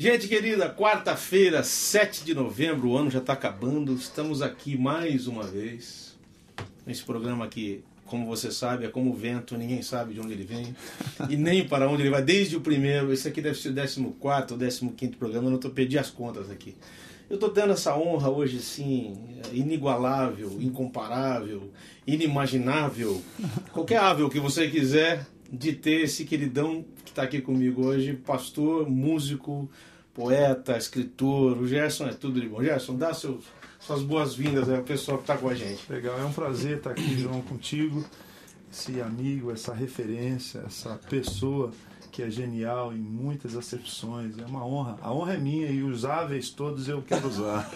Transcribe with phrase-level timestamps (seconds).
[0.00, 3.92] Gente querida, quarta-feira, 7 de novembro, o ano já está acabando.
[3.94, 6.16] Estamos aqui mais uma vez.
[6.86, 10.44] Nesse programa aqui, como você sabe, é como o vento, ninguém sabe de onde ele
[10.44, 10.72] vem
[11.28, 12.22] e nem para onde ele vai.
[12.22, 15.72] Desde o primeiro, esse aqui deve ser o 14 ou 15 programa, eu não estou
[15.72, 16.76] perdi as contas aqui.
[17.28, 19.18] Eu estou dando essa honra hoje, assim,
[19.52, 21.72] inigualável, incomparável,
[22.06, 23.20] inimaginável,
[23.72, 28.88] qualquer ável que você quiser, de ter esse queridão que está aqui comigo hoje, pastor,
[28.88, 29.68] músico,
[30.12, 31.58] poeta, escritor.
[31.58, 32.62] O Gerson é tudo de bom.
[32.62, 33.44] Gerson, dá seus,
[33.78, 35.90] suas boas-vindas ao pessoal que está com a gente.
[35.90, 38.04] Legal, é um prazer estar aqui, João, contigo.
[38.70, 41.72] Esse amigo, essa referência, essa pessoa
[42.18, 44.36] que é genial em muitas acepções.
[44.40, 44.98] É uma honra.
[45.00, 47.70] A honra é minha e os áveis todos eu quero usar.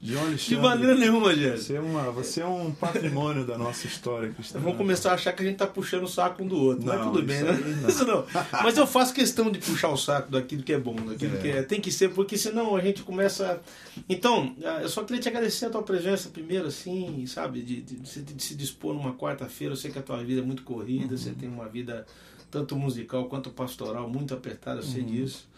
[0.00, 0.56] John Alexandre.
[0.56, 1.60] De maneira nenhuma, gente.
[1.60, 4.58] Você é, uma, você é um patrimônio da nossa história cristã.
[4.60, 6.86] Vamos começar a achar que a gente está puxando o saco um do outro.
[6.86, 7.52] Não, Mas tudo bem, né?
[7.82, 7.84] Não.
[7.86, 8.24] Isso não.
[8.62, 11.40] Mas eu faço questão de puxar o saco daquilo que é bom, daquilo é.
[11.42, 11.62] que é.
[11.62, 13.60] Tem que ser, porque senão a gente começa.
[14.08, 17.60] Então, ah, eu só queria te agradecer a tua presença primeiro, assim, sabe?
[17.60, 19.74] De, de, de, de se dispor numa quarta-feira.
[19.74, 21.18] Eu sei que a tua vida é muito corrida, uhum.
[21.18, 22.06] você tem uma vida
[22.50, 25.08] tanto musical quanto pastoral, muito apertada, eu sei uhum.
[25.08, 25.48] disso.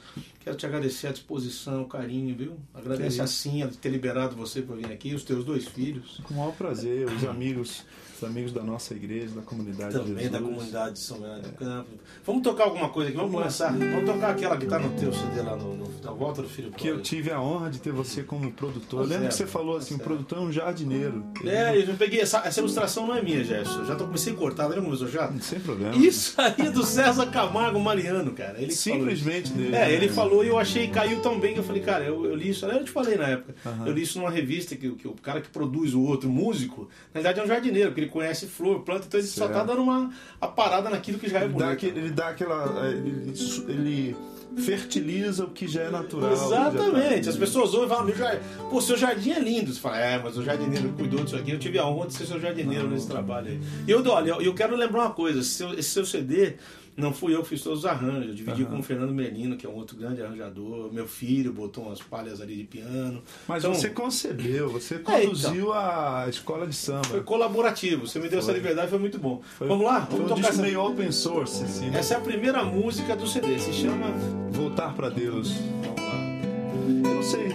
[0.41, 2.57] Quero te agradecer a disposição, o carinho, viu?
[2.73, 6.21] Agradece a Cinha de ter liberado você para vir aqui, os teus dois filhos.
[6.25, 7.85] Com o maior prazer, os amigos
[8.19, 11.91] os amigos da nossa igreja, da comunidade Também da comunidade de São Bernardo do Campo.
[12.27, 13.71] Vamos tocar alguma coisa aqui, vamos começar.
[13.71, 16.73] Vamos tocar aquela que está no teu CD lá, no, no, na volta do Filho
[16.73, 19.07] Que eu tive a honra de ter você como produtor.
[19.07, 21.25] Lembra é, que você falou assim, o produtor é um jardineiro.
[21.45, 23.85] É, eu peguei, essa, essa ilustração não é minha, Gerson.
[23.85, 25.33] Já tô, comecei a cortar, lembra já?
[25.41, 25.95] Sem problema.
[25.95, 28.61] Isso aí é do César Camargo Mariano, cara.
[28.61, 29.77] Ele Simplesmente dele.
[29.77, 32.35] É, ele falou e eu achei, caiu tão bem que eu falei, cara, eu, eu
[32.35, 33.55] li isso, eu te falei na época.
[33.65, 33.87] Uhum.
[33.87, 37.21] Eu li isso numa revista que, que o cara que produz o outro músico, na
[37.21, 39.53] verdade é um jardineiro, porque ele conhece flor, planta, então ele certo.
[39.53, 40.11] só tá dando uma
[40.41, 41.81] a parada naquilo que já é ele bonito.
[41.81, 42.89] Dá ele dá aquela.
[42.89, 43.33] Ele,
[43.69, 44.17] ele,
[44.57, 46.33] fertiliza o que já é natural.
[46.33, 47.25] Exatamente.
[47.25, 47.31] Tá...
[47.31, 49.73] As pessoas ouvem e falam, meu jardim, pô, seu jardim é lindo.
[49.73, 51.51] Você fala, é, mas o jardineiro cuidou disso aqui.
[51.51, 52.91] Eu tive a honra de ser seu jardineiro Não.
[52.91, 53.61] nesse trabalho aí.
[53.87, 56.55] E eu, olha, eu quero lembrar uma coisa, esse seu, esse seu CD
[56.99, 58.31] não fui eu que fiz todos os arranjos.
[58.31, 58.71] Eu dividi uhum.
[58.71, 60.93] com o Fernando Menino, que é um outro grande arranjador.
[60.93, 63.23] Meu filho botou umas palhas ali de piano.
[63.47, 67.05] Mas então, você concebeu, você conduziu é, então, a escola de samba.
[67.05, 68.07] Foi colaborativo.
[68.07, 68.51] Você me deu foi.
[68.51, 69.41] essa liberdade, foi muito bom.
[69.57, 70.01] Foi, Vamos lá?
[70.11, 70.61] Vamos tocar essa...
[70.61, 71.63] meio open source.
[71.63, 72.01] Assim, né?
[72.01, 73.59] Essa é a primeira música do CD.
[73.61, 74.09] Se chama
[74.51, 75.53] Voltar para Deus.
[75.53, 77.09] Vamos lá.
[77.09, 77.49] Eu não sei.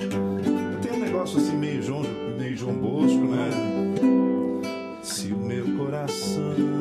[0.81, 2.03] Tem um negócio assim meio João,
[2.39, 3.49] meio João Bosco, né?
[5.01, 6.72] Se o meu coração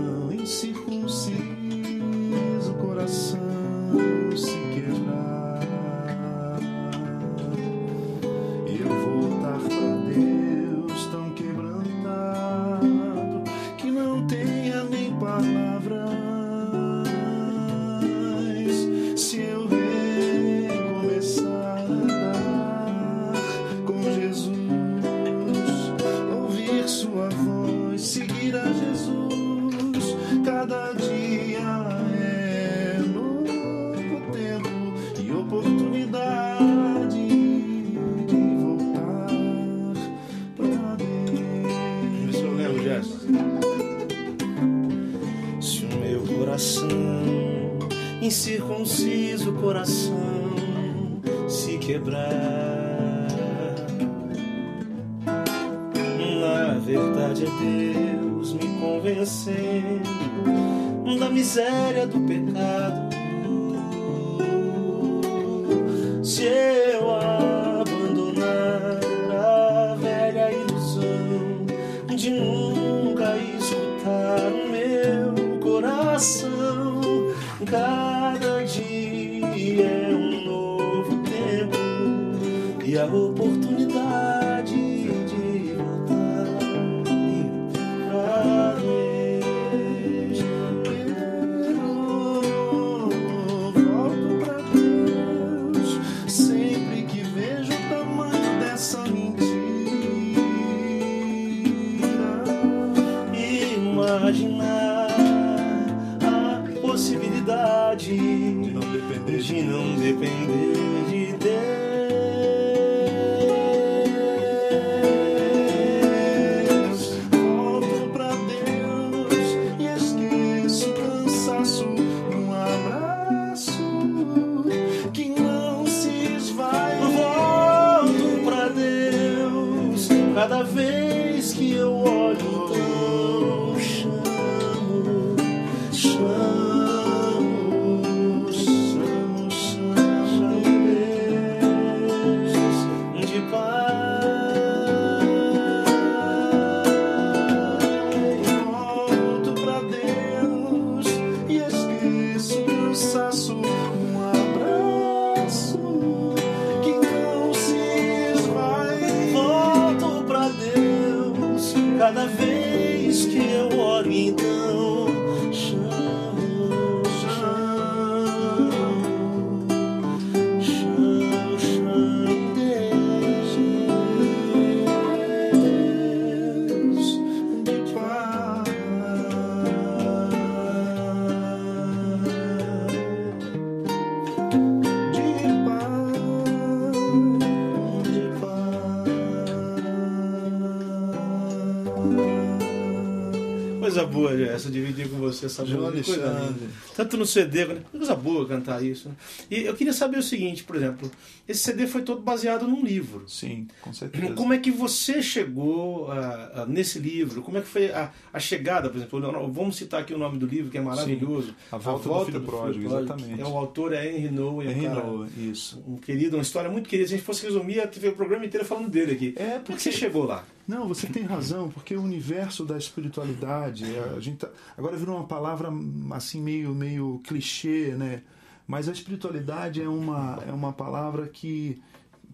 [195.53, 196.49] essa João música, Alexandre.
[196.61, 196.73] linda.
[196.97, 197.83] Tanto no CD, né?
[197.91, 199.09] coisa boa cantar isso.
[199.09, 199.15] né?
[199.51, 201.11] E eu queria saber o seguinte, por exemplo,
[201.47, 203.25] esse CD foi todo baseado num livro.
[203.29, 204.33] Sim, com certeza.
[204.35, 207.43] Como é que você chegou ah, ah, nesse livro?
[207.43, 209.21] Como é que foi a, a chegada, por exemplo?
[209.53, 211.55] Vamos citar aqui o nome do livro, que é maravilhoso.
[211.71, 213.41] A Volta do Filho Pródigo, exatamente.
[213.41, 215.83] É, o autor é Henry Nowen, Henry Nowen, isso.
[215.87, 217.09] um querido, uma história muito querida.
[217.09, 219.35] Se a gente fosse resumir, ter o programa inteiro falando dele aqui.
[219.37, 220.45] É, Como é que porque- você chegou lá?
[220.67, 223.85] Não, você tem razão, porque o universo da espiritualidade,
[224.17, 225.69] a gente tá- agora virou uma palavra
[226.13, 228.23] assim meio meio clichê, né?
[228.67, 231.83] Mas a espiritualidade é uma é uma palavra que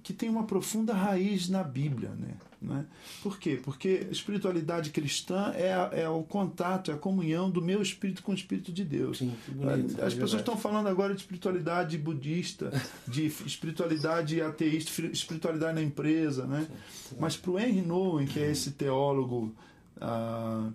[0.03, 2.35] que tem uma profunda raiz na Bíblia, né?
[2.61, 2.85] Né?
[3.23, 3.61] Por quê?
[3.63, 8.21] Porque a espiritualidade cristã é, a- é o contato, é a comunhão do meu espírito
[8.21, 9.19] com o espírito de Deus.
[9.19, 10.37] Sim, bonito, é As pessoas verdade.
[10.39, 12.73] estão falando agora de espiritualidade budista,
[13.07, 16.67] de espiritualidade ateísta, espiritualidade na empresa, né?
[17.21, 19.55] Mas para o Henry Nouwen, que é esse teólogo,
[20.01, 20.69] ah,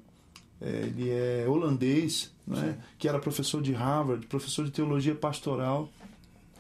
[0.61, 2.77] é, ele é holandês, né?
[2.97, 5.89] que era professor de Harvard, professor de teologia pastoral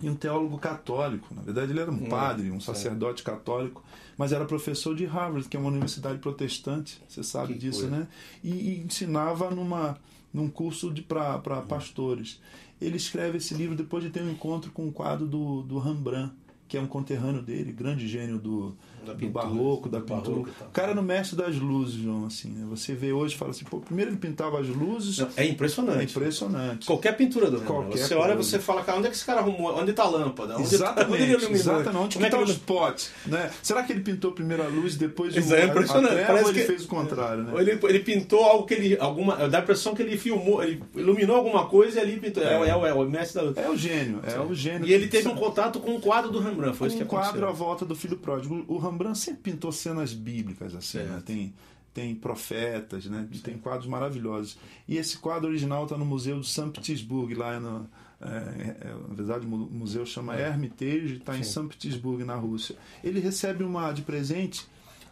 [0.03, 1.33] e um teólogo católico.
[1.33, 3.83] Na verdade, ele era um Hum, padre, um sacerdote católico,
[4.17, 7.97] mas era professor de Harvard, que é uma universidade protestante, você sabe Que disso, coisa.
[7.97, 8.07] né?
[8.43, 9.97] E, e ensinava numa,
[10.33, 12.39] num curso para pastores.
[12.81, 16.33] Ele escreve esse livro depois de ter um encontro com um quadro do, do Rembrandt,
[16.67, 20.21] que é um conterrâneo dele, grande gênio do, Da do pintura, barroco, da do pintura.
[20.31, 20.67] barroco e tal.
[20.67, 22.65] o cara era o mestre das luzes, João, assim, né?
[22.69, 25.49] Você vê hoje e fala assim, pô, primeiro ele pintava as luzes, Não, é é
[25.49, 26.11] impressionante.
[26.17, 26.85] impressionante.
[26.87, 27.67] Qualquer pintura do Rembrandt.
[27.87, 28.49] Qualquer Você olha, coisa.
[28.49, 29.75] você fala, cara, onde é que esse cara arrumou?
[29.77, 30.57] Onde está a lâmpada?
[30.57, 31.51] Onde tá- onde ele Exatamente, iluminou?
[31.55, 31.87] exatamente.
[31.87, 33.51] Onde Como que é tá ele os potes, né?
[33.61, 36.05] Será que ele pintou primeiro a luz e depois Isso o, é impressionante.
[36.05, 37.61] a treva, Parece ou ele que- fez o contrário, Ou né?
[37.61, 38.97] Ele, ele pintou algo que ele.
[38.99, 42.41] Alguma, dá a impressão que ele filmou, ele iluminou alguma coisa e ali pintou.
[42.43, 42.69] É, É.
[42.69, 43.61] é, o- é o mestre da.
[43.61, 44.87] É o gênio, é o gênio.
[44.87, 47.41] E ele teve um contato com o quadro do Rembrandt, foi isso que um quadro
[47.41, 47.53] à aconteceu.
[47.65, 48.63] volta do filho pródigo.
[48.67, 51.21] O Rembrandt sempre pintou cenas bíblicas assim, né?
[51.25, 51.53] Tem
[51.93, 53.27] tem profetas, né?
[53.43, 54.57] Tem quadros maravilhosos.
[54.87, 57.87] E esse quadro original está no Museu de São Petersburgo, lá no
[58.19, 61.43] é, é, na verdade, o mu- museu chama Hermitage, está em É.
[61.43, 62.75] São Petersburgo, na Rússia.
[63.03, 64.65] Ele recebe uma de presente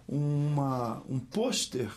[0.08, 1.90] uma, um pôster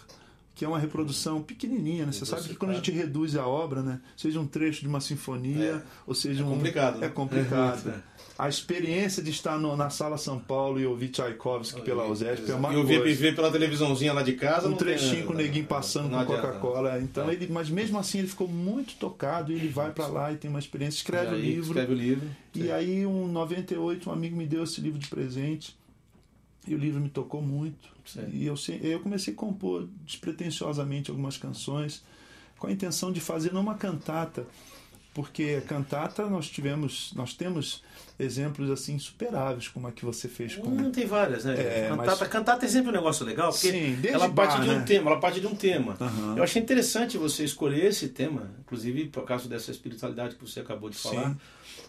[0.55, 2.13] que é uma reprodução pequenininha, né?
[2.13, 4.01] Você sabe que quando a gente reduz a obra, né?
[4.17, 5.83] Seja um trecho de uma sinfonia, É.
[6.07, 7.07] ou seja É um complicado, né?
[7.07, 7.91] é complicado.
[7.91, 8.15] É.
[8.37, 12.55] A experiência de estar no- na Sala São Paulo e ouvir Tchaikovsky pela USESP é
[12.55, 13.15] uma E eu coisa.
[13.21, 14.69] ver pela televisãozinha lá de casa.
[14.69, 16.43] Um trechinho com o neguinho passando com adianta.
[16.43, 17.01] Coca-Cola.
[17.01, 17.33] Então É.
[17.35, 20.49] ele, mas mesmo assim ele ficou muito tocado e ele vai para lá e tem
[20.51, 21.67] uma experiência, escreve E o livro.
[21.69, 22.29] Escreve o livro.
[22.55, 25.77] E aí, um 98, um amigo me deu esse livro de presente.
[26.67, 27.89] E o livro me tocou muito.
[28.07, 28.31] Certo.
[28.35, 32.03] E eu, eu comecei a compor despretensiosamente algumas canções
[32.59, 34.47] com a intenção de fazer não uma cantata,
[35.13, 37.83] porque a cantata nós tivemos, nós temos
[38.19, 41.55] exemplos assim insuperáveis como a que você fez com Não tem várias, né?
[41.55, 44.71] É, cantata, mas- cantata é sempre um negócio legal, porque Sim, ela parte bar, de
[44.71, 44.85] um né?
[44.85, 45.97] tema, ela parte de um tema.
[46.01, 46.37] Aham.
[46.37, 50.89] Eu achei interessante você escolher esse tema, inclusive por causa dessa espiritualidade que você acabou
[50.91, 51.31] de falar.
[51.31, 51.37] Sim.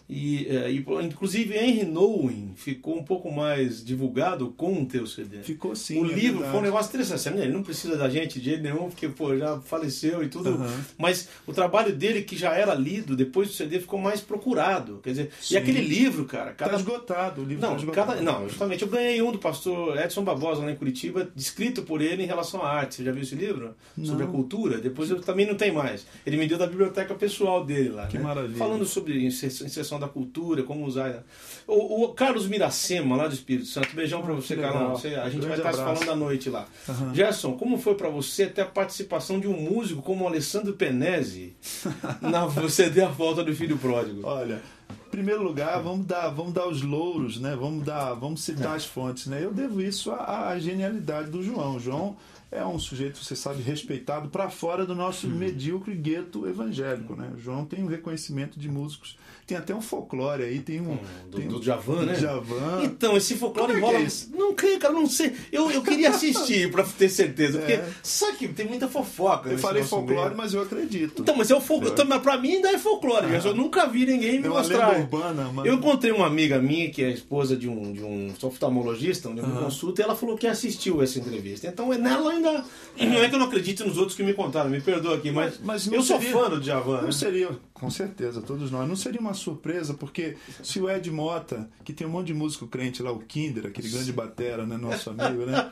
[0.08, 5.38] E, eh, e, inclusive Henry Nowen ficou um pouco mais divulgado com o teu CD.
[5.42, 6.00] Ficou sim.
[6.00, 6.50] o é livro verdade.
[6.52, 7.38] foi um negócio interessante.
[7.38, 10.50] Ele não precisa da gente de jeito nenhum, porque pô, já faleceu e tudo.
[10.50, 10.84] Aham.
[10.96, 15.00] Mas o trabalho dele, que já era lido depois do CD, ficou mais procurado.
[15.02, 15.54] Quer dizer, Sim.
[15.54, 18.06] e aquele livro, cara, Tá cada esgotado, o livro não, tá esgotado.
[18.12, 22.00] cada, não, justamente eu ganhei um do pastor Edson Barbosa lá em Curitiba, descrito por
[22.00, 22.94] ele em relação à arte.
[22.96, 23.74] Você já viu esse livro?
[24.04, 24.30] Sobre Não.
[24.30, 24.78] a cultura?
[24.78, 26.06] Depois eu também não tem mais.
[26.24, 28.06] Ele me deu da biblioteca pessoal dele lá.
[28.06, 28.24] Que né?
[28.24, 28.56] maravilha.
[28.56, 29.50] Falando sobre inser-
[29.96, 31.24] inserção da cultura, como usar.
[31.66, 34.90] O, o Carlos Miracema, lá do Espírito Santo, beijão pra Ah, você, Carlão.
[34.90, 36.04] Você- a gente Grande vai estar se abraço.
[36.04, 36.66] falando à noite lá.
[36.88, 37.14] Aham.
[37.14, 41.54] Gerson, como foi pra você até a participação de um músico como o Alessandro Penese
[42.20, 44.20] na CD A Volta do Filho Pródigo?
[44.24, 44.60] Olha,
[45.06, 47.56] em primeiro lugar, vamos dar, vamos dar os louros, né?
[47.58, 49.40] Vamos dar, vamos citar as fontes, né?
[49.42, 51.78] Eu devo isso à, à genialidade do João.
[51.80, 52.16] João
[52.50, 57.30] é um sujeito, você sabe, respeitado para fora do nosso medíocre gueto evangélico, né?
[57.34, 60.98] O João tem um reconhecimento de músicos, tem até um folclore aí, tem um
[61.30, 62.14] Do, tem do um- Djavan, né?
[62.14, 62.82] Djavan.
[62.84, 64.08] Então, esse folclore Como é é?
[64.36, 65.32] Não creio, cara, não sei.
[65.52, 67.58] Eu, eu queria assistir pra ter certeza.
[67.58, 67.88] Porque É.
[68.02, 69.50] sabe que tem muita fofoca.
[69.50, 70.36] Eu falei folclore, meio.
[70.36, 71.22] mas eu acredito.
[71.22, 71.88] Então, mas é o folclore.
[71.90, 73.26] Eu- Então, mas pra mim ainda é folclore.
[73.44, 74.98] Eu nunca vi ninguém me É uma mostrar.
[74.98, 75.66] urbana, mano.
[75.66, 79.46] Eu encontrei uma amiga minha que é esposa de um, de um oftalmologista, onde eu
[79.46, 81.66] me consulto, e ela falou que assistiu essa entrevista.
[81.66, 82.64] Então, nela ainda.
[82.98, 85.58] Não é que eu não acredito nos outros que me contaram, me perdoa aqui, mas,
[85.62, 86.96] Mas eu sou seria- fã do Djavan.
[86.98, 87.12] Não né?
[87.12, 88.88] seria, com certeza, todos nós.
[88.88, 92.66] Não seria uma surpresa, porque se o Ed Mota, que tem um monte de músico
[92.66, 95.70] crente lá, o Kinder, aquele grande batera, né, nosso amigo, né?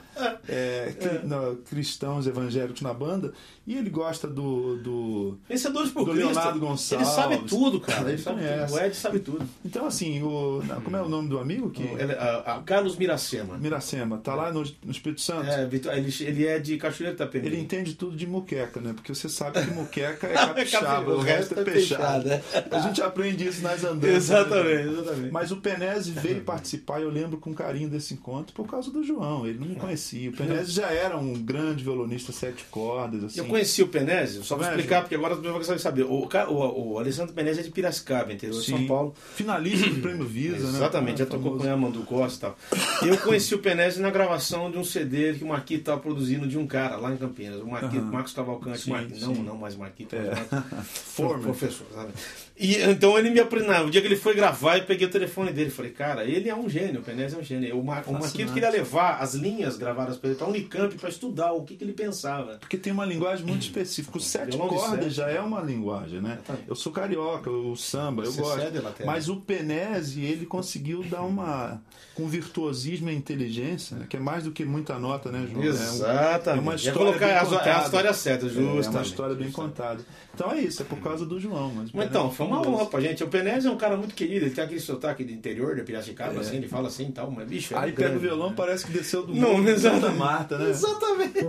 [0.48, 3.32] É, não, cristãos evangélicos na banda,
[3.66, 4.76] e ele gosta do.
[4.76, 5.38] do...
[5.48, 6.26] Vencedores por Do Cristo.
[6.26, 7.08] Leonardo Ele Gonçalves.
[7.08, 8.02] sabe tudo, cara.
[8.02, 8.66] Ele Ele sabe conhece.
[8.66, 8.74] tudo.
[8.74, 9.48] O Ed sabe tudo.
[9.64, 10.62] Então, assim, o.
[10.84, 11.70] Como é o nome do amigo?
[11.70, 11.82] Que...
[11.82, 13.56] Ele- a- a Carlos Miracema.
[13.56, 15.48] Miracema, tá lá no, no Espírito Santo.
[15.48, 17.54] É, ele, ele é de Cachoeira Itapemirim.
[17.54, 18.92] Ele entende tudo de muqueca, né?
[18.92, 21.64] Porque você sabe que muqueca é capixaba, O resto é
[21.98, 22.42] né?
[22.70, 24.28] A gente aprende isso nas andanças.
[24.28, 24.38] né?
[24.44, 25.30] Exatamente, exatamente.
[25.32, 29.46] Mas o Penese veio participar, eu lembro com carinho desse encontro, por causa do João.
[29.46, 30.30] Ele não me conhecia.
[30.30, 33.38] O Penese já era um grande violonista sete cordas, assim.
[33.40, 36.04] Eu conheci o Penese, só vou explicar, porque agora você vai saber.
[36.04, 38.86] O, o, o Alessandro Penese é de Piracicaba, interior de São.
[38.86, 39.14] Paulo.
[39.34, 40.78] Finalista do Prêmio Visa, né?
[40.78, 43.04] Exatamente, já tocou com o Amandu Costa e tal.
[43.04, 46.46] E eu conheci o Penese na gravação de um CD que o Marquito estava produzindo
[46.46, 47.60] de um cara lá em Campinas.
[47.60, 48.10] O Marquito, Aham.
[48.12, 50.30] Marcos Cavalcante, Sim, Mar- não, não mais Marquito, É.
[50.30, 51.42] mas Marcos- Former.
[51.42, 51.83] professor.
[51.92, 52.12] Sabe?
[52.56, 53.86] E então ele me aprendeu.
[53.86, 55.70] O dia que ele foi gravar, eu peguei o telefone dele.
[55.70, 57.76] Falei, cara, ele é um gênio, o Penese é um gênio.
[57.80, 58.52] O, Mar, o Fascinante.
[58.52, 61.92] queria levar as linhas gravadas para ele para Unicamp para estudar o que, que ele
[61.92, 62.58] pensava.
[62.58, 64.16] Porque tem uma linguagem muito específica.
[64.16, 65.10] O sete Violão de cordas sete.
[65.16, 66.38] já é uma linguagem, né?
[66.68, 69.04] Eu sou carioca, o samba, eu Você gosto.
[69.04, 71.82] Mas o Penese, ele conseguiu dar uma.
[72.14, 74.06] com virtuosismo e inteligência, né?
[74.08, 75.64] que é mais do que muita nota, né, João?
[75.64, 76.58] É um- Exatamente.
[76.58, 78.88] É uma Ia história colocar bem a, é a história certa, É justamente.
[78.88, 80.04] uma história bem contada.
[80.34, 81.72] Então é isso, é por causa do João.
[81.74, 83.22] Mas, Mas então, foi uma honra pra gente.
[83.22, 86.34] O Penese é um cara muito querido, ele tem aquele sotaque de interior de Piracicaba,
[86.34, 86.40] É.
[86.40, 88.92] assim, ele fala assim e tal, mas bicho, é Aí pega o violão, parece que
[88.92, 90.18] desceu do Não, de Santa exatamente.
[90.18, 90.70] Marta, né?
[90.70, 91.44] Exatamente.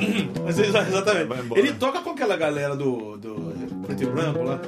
[0.42, 1.30] Mas exa- exatamente.
[1.58, 3.52] Ele toca com aquela galera do, do
[3.86, 4.58] preto e branco lá.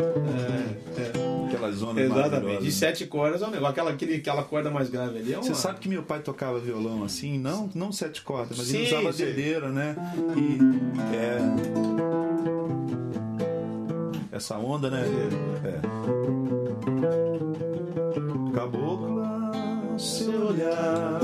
[0.99, 2.63] É, Aquela é, zona exatamente.
[2.63, 3.71] De sete cordas é um negócio.
[3.73, 5.43] Aquela, aquele, aquela corda mais grave ali é uma...
[5.43, 8.95] Você sabe que meu pai tocava violão assim, não, não sete cordas, mas ele Sim,
[8.95, 9.25] usava sim.
[9.25, 9.97] dedeira, né?
[10.37, 10.59] E
[11.17, 11.39] é.
[14.43, 15.05] Essa onda, né?
[15.65, 15.79] É.
[18.53, 19.53] Cabocla,
[19.97, 21.21] seu olhar.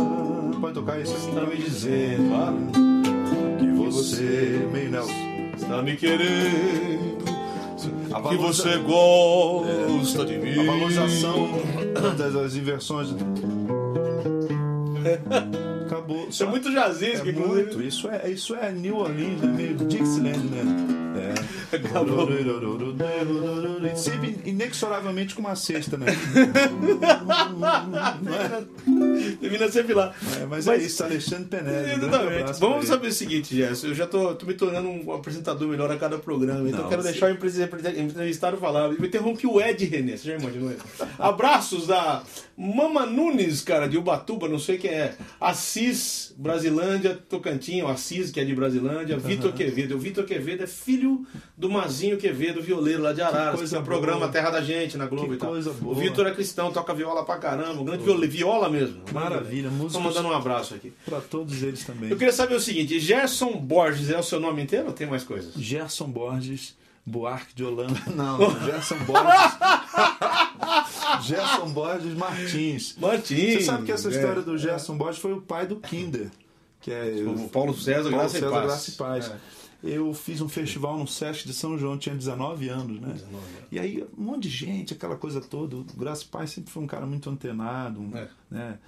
[0.61, 1.35] Pode tocar isso aqui?
[1.35, 2.57] Tá me dizendo, fala.
[3.59, 5.13] Que você, meio Nelson.
[5.57, 7.19] Está me querendo.
[8.29, 10.61] Que você gosta de mim.
[10.61, 11.49] A valorização
[12.17, 13.09] das, das inversões.
[15.87, 16.29] Acabou.
[16.29, 17.63] Isso é muito jazzismo, É inclusive.
[17.65, 17.83] muito.
[17.83, 19.53] Isso é, isso é New Orleans, né?
[19.57, 21.08] meio Dixieland, né?
[21.19, 21.35] É.
[23.97, 26.07] Sempre inexoravelmente com uma cesta, né?
[28.29, 29.37] É?
[29.41, 30.15] Termina sempre lá.
[30.41, 31.85] É, mas, Mas- é isso, Alexandre Penelli.
[31.87, 32.61] grande Exatamente.
[32.61, 33.89] Vamos saber o seguinte, Gerson.
[33.89, 36.69] Eu já tô, tô me tornando um apresentador melhor a cada programa.
[36.69, 38.87] Então Não, quero você- deixar o empre- empre- entrevistado falar.
[38.91, 40.17] Eu interrompi o Ed René.
[40.17, 40.73] Você já imaginou?
[41.19, 42.23] Abraços da
[42.61, 45.15] Mama Nunes, cara, de Ubatuba, não sei quem é.
[45.41, 49.17] Assis, Brasilândia, Tocantins, o Assis, que é de Brasilândia.
[49.17, 49.95] Vitor Quevedo.
[49.95, 51.25] O Vitor Quevedo é filho
[51.57, 53.53] do Mazinho Quevedo, violeiro lá de Araras.
[53.53, 54.27] Que coisa é o programa.
[54.29, 55.51] Terra da Gente na Globo Que e tal.
[55.51, 55.95] coisa O boa.
[55.95, 57.81] Vitor é cristão, toca viola pra caramba.
[57.81, 59.03] Um grande viola, viola mesmo.
[59.13, 60.93] Maravilha, Tô músicos mandando um abraço aqui.
[61.05, 62.11] pra todos eles também.
[62.11, 65.23] Eu queria saber o seguinte, Gerson Borges é o seu nome inteiro ou tem mais
[65.23, 65.55] coisas?
[65.55, 67.95] Gerson Borges, Buarque de Holanda.
[68.17, 69.29] Não, não, Gerson Borges.
[71.23, 72.97] Gerson Borges Martins.
[72.99, 73.55] Martins.
[73.55, 74.11] Você sabe que essa é.
[74.13, 76.31] história do Gerson Borges foi o pai do Kinder.
[76.81, 78.65] Que é O Paulo César, Paulo Graça César e Paz.
[78.67, 79.31] Graça e Paz.
[79.31, 79.37] É.
[79.83, 83.13] Eu fiz um festival no Sesc de São João, tinha 19 anos, né?
[83.13, 83.45] 19 anos.
[83.71, 85.77] E aí, um monte de gente, aquela coisa toda.
[85.77, 88.29] O Graça e Paz sempre foi um cara muito antenado, um- É.
[88.51, 88.79] né?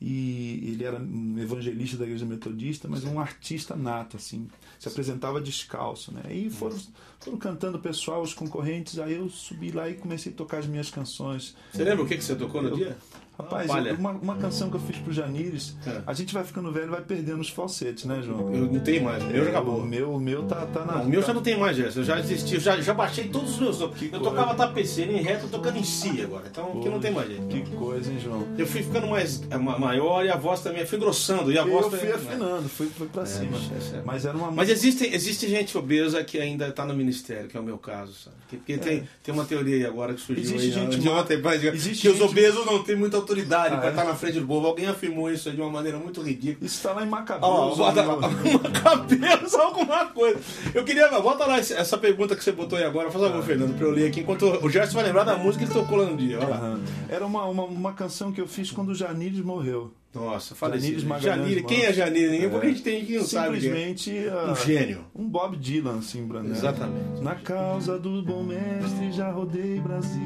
[0.00, 4.48] E ele era um evangelista da igreja metodista, mas um artista nato, assim.
[4.78, 6.22] Se apresentava descalço, né?
[6.34, 6.76] E foram,
[7.20, 8.98] foram cantando o pessoal, os concorrentes.
[8.98, 11.54] Aí eu subi lá e comecei a tocar as minhas canções.
[11.72, 12.96] Você lembra o que, que você tocou no Eu- dia?
[13.38, 16.02] Rapaz, uma, uma canção que eu fiz pro Janires, É.
[16.06, 18.54] a gente vai ficando velho e vai perdendo os falsetes, né, João?
[18.54, 19.78] Eu não tenho mais, o meu já acabou.
[19.78, 20.96] O meu, o meu tá, tá na.
[20.98, 22.00] Não, o meu tá- já não tem mais, Gerson.
[22.00, 23.80] Eu já desisti, eu já, já baixei todos os meus.
[23.80, 24.18] Eu coisa.
[24.18, 26.48] tocava tapeceiro em reto, eu tocando em si agora.
[26.50, 27.46] Então aqui não tem mais jeito.
[27.46, 28.46] Que coisa, hein, João?
[28.58, 31.50] Eu fui ficando mais é, ma- maior e a voz também fui engrossando.
[31.50, 33.56] E a voz Eu também- fui afinando, fui, fui pra cima.
[33.56, 34.02] é, é.
[34.04, 37.60] Mas era uma Mas existe, existe gente obesa que ainda está no ministério, que é
[37.60, 38.36] o meu caso, sabe?
[38.48, 41.40] Que- Porque tem, tem uma teoria aí agora que surgiu Existe aí, gente de ontem,
[41.42, 43.90] mas, existe que os gente- obesos não têm muita autoridade Ah, para é?
[43.90, 44.66] estar na frente do povo.
[44.66, 46.64] Alguém afirmou isso aí de uma maneira muito ridícula.
[46.66, 47.76] Isso tá lá em Macabeus.
[47.76, 50.38] bota ó, uma cabeça, alguma coisa.
[50.74, 53.86] Eu queria, bota lá essa pergunta que você botou aí agora, faz favor, Fernando, pra
[53.86, 56.16] eu ler aqui, enquanto o Gerson vai lembrar da música que ele tocou lá no
[56.16, 56.38] dia.
[56.38, 56.78] Olha lá.
[57.08, 59.92] Era uma, uma, uma canção que eu fiz quando o Janires morreu.
[60.12, 60.86] Nossa, falecido.
[61.00, 61.92] Janires Magalhães Janire, quem é.
[61.92, 62.30] Janire?
[62.30, 62.48] Ninguém, É.
[62.48, 63.60] porque a gente tem que não sabe.
[63.60, 63.74] quem é.
[63.86, 65.04] Simplesmente ah, Um gênio.
[65.14, 66.50] um Bob Dylan, assim, Bruno.
[66.50, 67.20] Exatamente.
[67.22, 70.20] Na causa do bom mestre já rodei Brasil.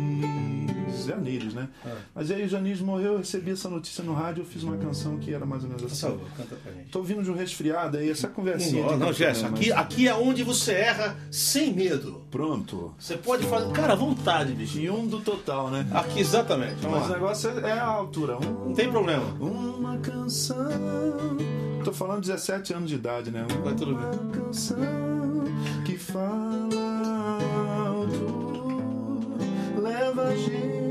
[1.06, 1.68] Janires, né?
[1.84, 1.90] Ah.
[2.14, 5.18] Mas aí o Janires morreu, eu recebi essa notícia no rádio, eu fiz uma canção
[5.18, 6.00] que era mais ou menos Por assim.
[6.02, 6.90] favor, canta pra gente.
[6.90, 8.84] Tô vindo de um resfriado aí, essa conversinha.
[8.86, 12.22] Não, não, Gerson, aqui, mas- aqui é onde você erra sem medo.
[12.30, 12.94] Pronto.
[12.98, 13.70] Você pode fazer.
[13.72, 14.78] Cara, à vontade, bicho.
[14.78, 15.86] E um do total, né?
[15.92, 16.76] Aqui, exatamente.
[16.82, 17.14] Vamos Mas o lá.
[17.16, 18.36] negócio é, é a altura.
[18.38, 19.24] Um, Não tem problema.
[19.40, 20.56] Uma canção.
[21.84, 23.46] Tô falando 17 anos de idade, né?
[23.50, 24.30] Uma Vai tudo bem.
[24.42, 24.76] canção
[25.84, 27.38] que fala
[27.86, 29.22] alto,
[29.80, 30.83] leva a gente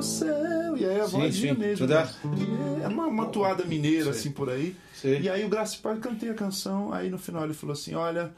[0.00, 0.76] do céu.
[0.76, 1.60] E aí a Sim, vozinha sim.
[1.60, 1.86] mesmo.
[1.86, 2.80] Dá- né?
[2.84, 4.12] É uma, uma toada mineira, Sei.
[4.12, 4.74] assim, por aí.
[5.04, 8.32] E aí o Graça Pai cantei a canção, aí no final ele falou assim, olha.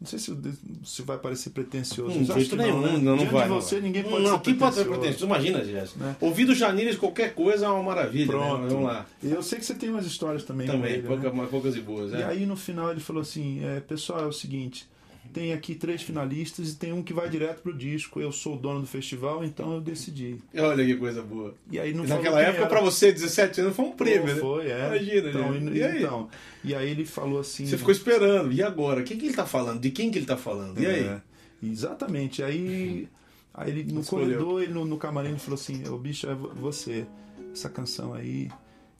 [0.00, 0.36] Não sei se,
[0.84, 2.18] se vai parecer pretencioso.
[2.18, 2.98] Hum, de acho que nenhum, não, né?
[2.98, 3.44] não, não vai.
[3.44, 3.84] de não você, vai.
[3.84, 5.24] ninguém pode não, ser quem pode ser pretencioso.
[5.24, 5.98] Imagina, Gerson.
[5.98, 6.16] Né?
[6.20, 8.26] Ouvido Janires, qualquer coisa é uma maravilha.
[8.26, 8.62] Pronto.
[8.64, 8.68] Né?
[8.68, 9.06] Vamos lá.
[9.22, 10.66] E eu sei que você tem umas histórias também.
[10.66, 11.08] Também, ele, né?
[11.08, 12.12] pouca- poucas e boas.
[12.12, 12.24] E É.
[12.24, 14.86] aí no final ele falou assim, é, pessoal, é o seguinte,
[15.34, 18.20] tem aqui três finalistas e tem um que vai direto pro disco.
[18.20, 20.36] Eu sou o dono do festival, então eu decidi.
[20.56, 21.54] Olha que coisa boa.
[21.70, 22.68] E aí não E naquela época, era.
[22.68, 24.40] pra você, 17 anos, foi um prêmio, Pô, né?
[24.40, 24.86] Foi, é.
[24.86, 25.72] Imagina, então, gente.
[25.74, 25.98] e, E aí?
[26.02, 26.28] então,
[26.64, 27.66] e aí ele falou assim.
[27.66, 28.52] Você ficou esperando.
[28.52, 29.00] E agora?
[29.00, 29.80] O que, que ele tá falando?
[29.80, 30.80] De quem que ele tá falando?
[30.80, 31.00] E aí?
[31.04, 31.20] É,
[31.62, 32.42] exatamente.
[32.42, 33.08] Aí,
[33.52, 34.26] aí ele no Escolheu.
[34.38, 37.06] corredor, ele no, no camarim, ele falou assim: o bicho é vo- você.
[37.52, 38.48] Essa canção aí.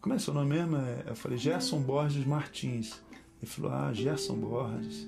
[0.01, 0.77] Como é seu nome mesmo?
[0.77, 2.93] É- Eu falei, Gerson Borges Martins.
[3.43, 5.07] Ele falou, ah, Gerson Borges.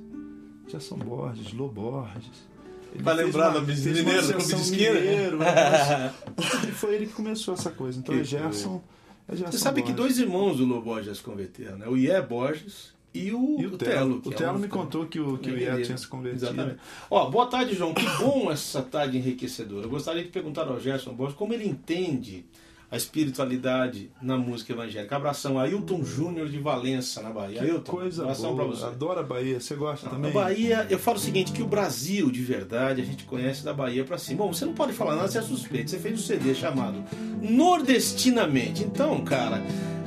[0.69, 2.47] Gerson Borges, Lô Borges.
[2.95, 4.93] Ele Pra lembrar uma- do fez mineiro, esquina?
[5.01, 5.39] mineiro?
[6.69, 7.99] E foi ele que começou essa coisa.
[7.99, 8.83] Então Que é Gerson.
[9.29, 10.17] É Gerson Você sabe que Borges.
[10.17, 11.87] dois irmãos do Lô Borges se converteram, né?
[11.89, 13.79] O Ié Borges e o, E o Telo.
[13.93, 14.17] Telo.
[14.19, 16.47] O que é Telo um- me contou que o, que o Ié tinha se convertido.
[16.47, 16.79] Exatamente.
[17.11, 17.93] Ó, boa tarde, João.
[17.93, 19.87] Que bom essa tarde enriquecedora.
[19.87, 22.45] Eu gostaria de perguntar ao Gerson Borges como ele entende
[22.91, 25.17] a espiritualidade na música evangélica.
[25.17, 27.59] Abração, Ailton Júnior de Valença, na Bahia.
[27.61, 28.69] Que Ailton, coisa abração boa.
[28.69, 28.85] pra você.
[28.85, 29.61] Adoro a Bahia.
[29.61, 30.33] Você gosta A também?
[30.33, 34.05] Bahia, eu falo o seguinte, que o Brasil, de verdade, a gente conhece da Bahia
[34.05, 34.39] pra cima.
[34.45, 35.91] Bom, você não pode falar nada, você é suspeito.
[35.91, 37.03] Você fez um CD chamado
[37.43, 38.83] Nordestinamente.
[38.85, 39.63] Então, cara,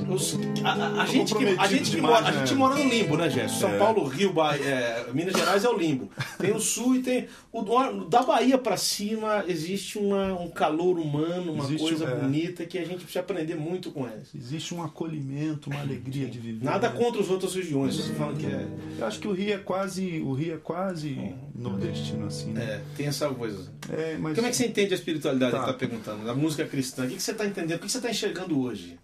[0.08, 2.38] os- a, a- a gente, que, a, gente que mora, a né?
[2.46, 3.58] gente mora no limbo, né, Gerson?
[3.60, 3.78] São É.
[3.78, 6.10] Paulo, Rio, Bahia, é, Minas Gerais é o limbo.
[6.38, 7.26] Tem o sul e tem...
[7.52, 12.14] O, da Bahia pra cima existe uma, um calor humano, uma Existe, coisa é.
[12.14, 14.22] bonita que a gente precisa aprender muito com ela.
[14.34, 16.64] Existe um acolhimento, uma alegria de viver.
[16.64, 16.96] Nada né?
[16.96, 18.66] contra as outras regiões, você falando que é...
[18.98, 22.62] Eu acho que o Rio é quase, o Rio é quase nordestino assim, né?
[22.62, 23.70] É, tem essa coisa.
[23.88, 25.58] É, mas Como é que você entende a espiritualidade Tá.
[25.58, 26.24] que está perguntando?
[26.24, 27.04] Da música cristã?
[27.04, 27.78] O que você está entendendo?
[27.78, 28.98] O que você está enxergando hoje?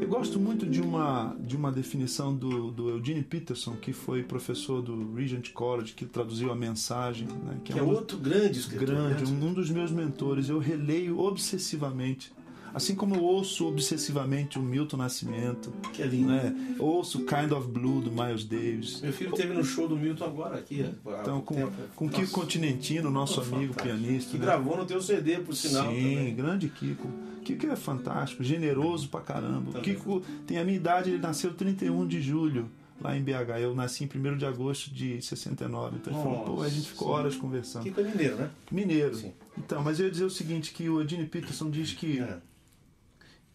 [0.00, 4.82] eu gosto muito de uma de uma definição do, do Eugene Peterson, que foi professor
[4.82, 7.58] do Regent College, que traduziu a mensagem, né?
[7.64, 8.86] Que é um outro grande escritor.
[8.88, 9.38] grande, né?
[9.40, 10.48] um, um dos meus mentores.
[10.48, 12.32] Eu releio obsessivamente.
[12.74, 16.28] Assim como eu ouço obsessivamente o Milton Nascimento, Que é lindo.
[16.28, 16.74] né?
[16.78, 19.02] ouço Kind of Blue do Miles Davis.
[19.02, 20.86] Meu filho teve no show do Milton agora aqui.
[21.20, 21.72] Então, com, tempo.
[21.94, 23.82] com Kiko Continentino, nosso amigo fantástico.
[23.82, 24.30] pianista.
[24.30, 24.44] Que né?
[24.46, 25.84] gravou no teu CD, por sinal.
[25.92, 26.34] Sim, também.
[26.34, 27.08] grande Kiko.
[27.44, 29.72] Kiko é fantástico, generoso pra caramba.
[29.72, 29.94] Também.
[29.94, 33.58] Kiko tem a minha idade, ele nasceu 31 de julho lá em BH.
[33.60, 35.96] Eu nasci em 1 de agosto de 69.
[35.96, 37.82] Então ele falou, pô, a gente ficou Nossa, horas conversando.
[37.82, 38.50] Kiko é mineiro, né?
[38.70, 39.14] Mineiro.
[39.16, 39.32] Sim.
[39.58, 42.38] Então, mas eu ia dizer o seguinte, que o Eugene Peterson diz que, É.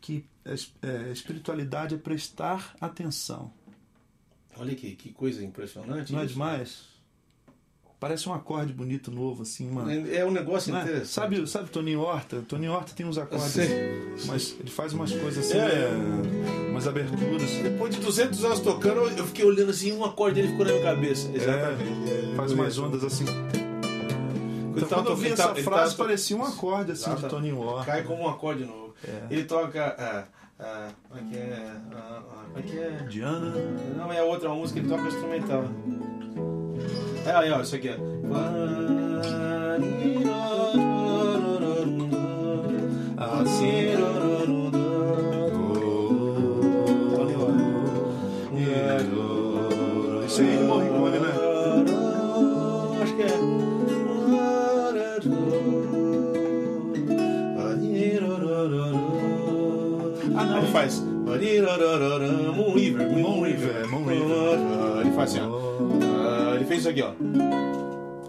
[0.01, 3.51] que é, espiritualidade é prestar atenção.
[4.57, 6.11] Olha que, que coisa impressionante.
[6.11, 6.33] Não é isso.
[6.33, 6.96] demais?
[7.99, 9.91] Parece um acorde bonito novo, assim, uma...
[9.91, 10.79] É, é um negócio é?
[10.81, 11.07] interessante.
[11.07, 12.43] Sabe, sabe Toninho Horta?
[12.47, 13.67] Toninho Horta tem uns acordes, sei.
[14.27, 15.65] mas ele faz umas coisas assim, É.
[15.89, 16.67] né?
[16.69, 17.49] umas aberturas.
[17.63, 20.83] Depois de 200 anos tocando, eu fiquei olhando assim, um acorde dele ficou na minha
[20.83, 21.27] cabeça.
[21.33, 22.09] Exatamente.
[22.31, 23.25] É, faz umas ondas assim.
[23.25, 27.23] Ele Então, tava quando eu vi essa ele frase, tava- parecia um acorde assim Exato.
[27.23, 27.85] de Toninho Horta.
[27.91, 28.93] Cai como um acorde novo.
[29.03, 29.23] É.
[29.33, 29.95] Ele toca.
[29.97, 30.25] Ah,
[30.59, 31.71] ah, como é que é?
[31.93, 32.89] Ah, ah, como é que é?
[33.09, 33.51] Diana.
[33.97, 35.63] Não, é outra música, ele toca instrumental.
[37.27, 37.97] É aí, ó, isso aqui é.
[50.25, 51.33] Isso aí, Morricone, né?
[53.03, 53.25] Acho que é.
[60.57, 61.03] Ele faz.
[62.73, 63.07] River.
[63.09, 65.01] River, River.
[65.01, 65.66] Ele faz assim, ó.
[65.79, 67.11] Ah, Ele fez isso aqui, ó.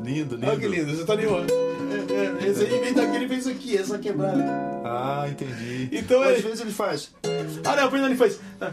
[0.02, 0.46] Lindo, lindo.
[0.46, 1.52] Olha que lindo, você tá animando.
[1.52, 2.74] É, é, Esse aí
[3.16, 4.44] ele fez isso aqui, essa quebrada.
[4.84, 5.88] Ah, entendi.
[5.92, 7.11] Então Às ele- vezes ele faz.
[7.64, 8.38] Ah, não, primeiro ele faz.
[8.61, 8.72] Ah,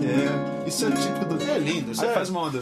[0.00, 1.42] É, isso é típico do.
[1.50, 2.14] É lindo, Aí sério.
[2.14, 2.60] faz uma onda.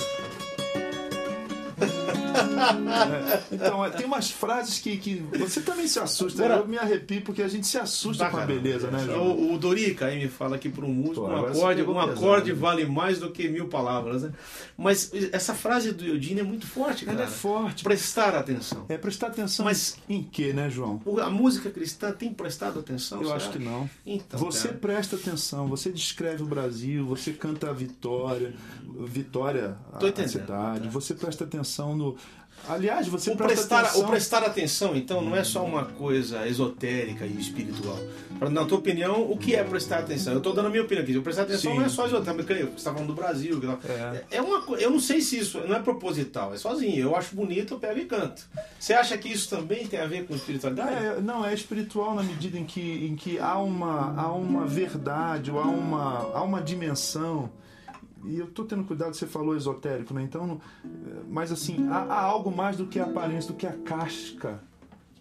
[3.50, 6.44] Então, é, tem umas frases que, que você também se assusta.
[6.44, 9.32] Agora- eu me arrepio porque a gente se assusta Dá, com a beleza, né, João?
[9.32, 12.52] O, o Dorica aí me fala que para um músico Pô, um acorde, um acorde
[12.52, 12.58] né?
[12.58, 14.32] vale mais do que mil palavras, né?
[14.76, 17.16] Mas essa frase do Eudine é muito forte, cara.
[17.18, 17.84] Ela é forte.
[17.84, 18.84] Prestar atenção.
[18.88, 21.00] É prestar atenção Mas- em quê, né, João?
[21.22, 23.22] A música cristã tem prestado atenção?
[23.22, 23.88] Eu acho que não.
[24.04, 28.54] Então, Você cara, presta atenção, você descreve o Brasil, você canta a vitória,
[29.06, 30.90] vitória a, a cidade, tá.
[30.90, 32.16] você presta atenção no.
[32.68, 34.00] Aliás, você o presta prestar, atenção.
[34.00, 37.98] o prestar atenção, então, não é só uma coisa esotérica e espiritual.
[38.50, 40.32] Na tua opinião, o que é prestar atenção?
[40.32, 41.16] Eu estou dando a minha opinião aqui.
[41.16, 41.78] O prestar atenção Sim.
[41.78, 42.72] não é só esotérico.
[42.72, 43.60] Você está falando do Brasil.
[44.30, 44.36] É.
[44.38, 46.98] É uma Eu não sei se isso não é proposital, é sozinho.
[46.98, 48.44] Eu acho bonito, eu pego e canto.
[48.78, 50.92] Você acha que isso também tem a ver com espiritualidade?
[50.92, 55.50] É, não, é espiritual na medida em que, em que há, uma, há uma verdade,
[55.50, 57.50] ou há uma, há uma dimensão.
[58.24, 60.22] E eu tô tendo cuidado, você falou esotérico, né?
[60.22, 60.88] Então, é,
[61.28, 64.60] mas assim, há, há algo mais do que a aparência, do que a casca.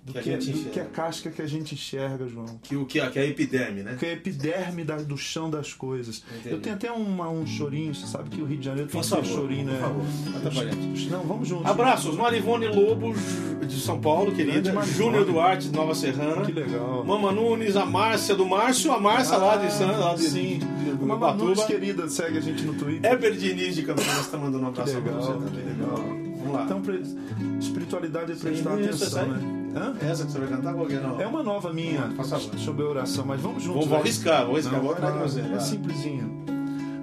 [0.03, 2.45] Do Que a que, gente do que a casca que a gente enxerga, João.
[2.61, 3.95] Que o que é, que é a epiderme, né?
[3.97, 6.23] Que é a epiderme da- do chão das coisas.
[6.31, 6.53] Entendi.
[6.53, 9.07] Eu tenho até uma- um chorinho, você sabe que o Rio de Janeiro tem Por
[9.07, 9.79] favor, chorinho, por né?
[9.79, 11.09] favor, pra gente.
[11.09, 11.65] Não, vamos juntos.
[11.65, 13.15] Abraços, Marivone Lobo
[13.67, 14.79] de São Paulo, querida.
[14.83, 16.45] Júnior Duarte de Nova Serrana.
[16.45, 17.03] Que legal.
[17.03, 20.59] Mama Nunes, a Márcia do Márcio, a Márcia lá de San, lá de, Sim.
[20.59, 20.65] de,
[21.05, 21.67] de Uma Nunes Ubatuba.
[21.67, 23.11] querida, segue a gente no Twitter.
[23.11, 25.65] Heber Diniz de Campinas está mandando um abraço pra você também.
[25.65, 25.95] legal.
[25.97, 26.63] Vamos lá.
[26.65, 27.01] Então, pre-
[27.59, 29.51] espiritualidade é prestar Sim, atenção, né?
[29.75, 29.93] Hã?
[30.07, 30.99] Essa que você vai cantar qual que é?
[31.01, 31.19] Não.
[31.19, 32.09] É uma nova minha
[32.63, 33.79] sobre a oração, mas vamos juntos.
[33.81, 34.03] Vou, vou né?
[34.03, 34.95] arriscar, vou arriscar, Não, vou
[35.27, 35.39] você.
[35.41, 35.59] É vai.
[35.59, 36.43] simplesinho.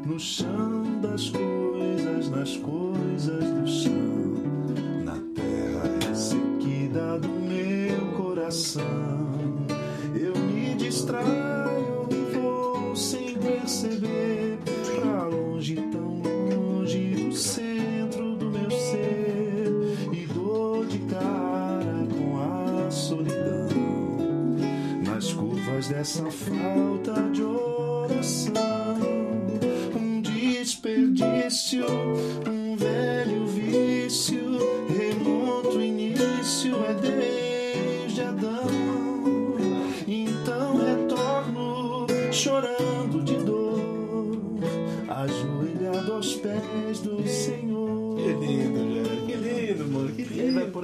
[0.06, 8.82] No chão das coisas, nas coisas do chão, na terra ressequida do meu coração,
[10.14, 11.26] eu me distraio
[13.62, 14.59] perceber
[14.96, 19.68] pra longe, tão longe do centro do meu ser
[20.12, 23.68] e dou de cara com a solidão
[25.07, 28.53] nas curvas dessa falta de oração.
[29.94, 31.87] Um desperdício,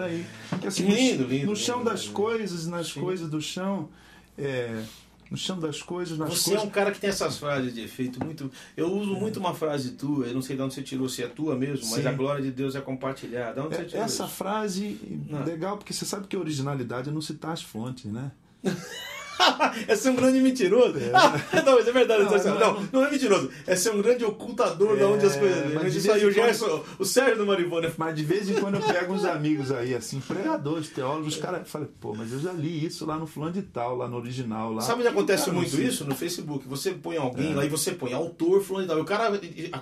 [0.09, 0.29] aí lindo.
[0.51, 1.91] Porque, assim, Lindo, no, lindo, no chão lindo.
[1.91, 3.89] das coisas, nas coisas do chão,
[4.37, 4.83] é,
[5.31, 6.65] no chão das coisas, nas Você coisas.
[6.65, 8.51] é um cara que tem essas frases de efeito muito.
[8.77, 11.29] Eu uso muito uma frase tua, eu não sei de onde você tirou, se é
[11.29, 12.09] tua mesmo, mas Sim.
[12.09, 13.61] a glória de Deus é compartilhada.
[13.61, 14.35] De onde você É, tirou Essa isso?
[14.35, 15.45] frase, Não.
[15.45, 18.31] legal, porque você sabe que originalidade é não citar as fontes, né?
[19.87, 20.95] é ser um grande mentiroso?
[21.15, 22.25] Ah, não, mas é verdade.
[22.25, 23.51] Não, Não, não, não- não, é mentiroso.
[23.67, 25.75] É ser um grande ocultador de É, onde as coisas vêm.
[25.75, 27.91] mas de isso aí, o Gerson, o Sérgio do Marivona.
[27.97, 31.69] Mas de vez em quando eu pego uns amigos aí, assim, pregadores, teólogos, os caras
[31.69, 34.73] falam, pô, mas eu já li isso lá no fulano de tal, lá no original.
[34.73, 34.81] Lá.
[34.81, 36.05] Sabe onde acontece Cara, muito isso?
[36.05, 36.67] No Facebook.
[36.69, 37.55] Você põe alguém É.
[37.55, 39.01] lá e você põe autor, fulano e tal.
[39.01, 39.33] O cara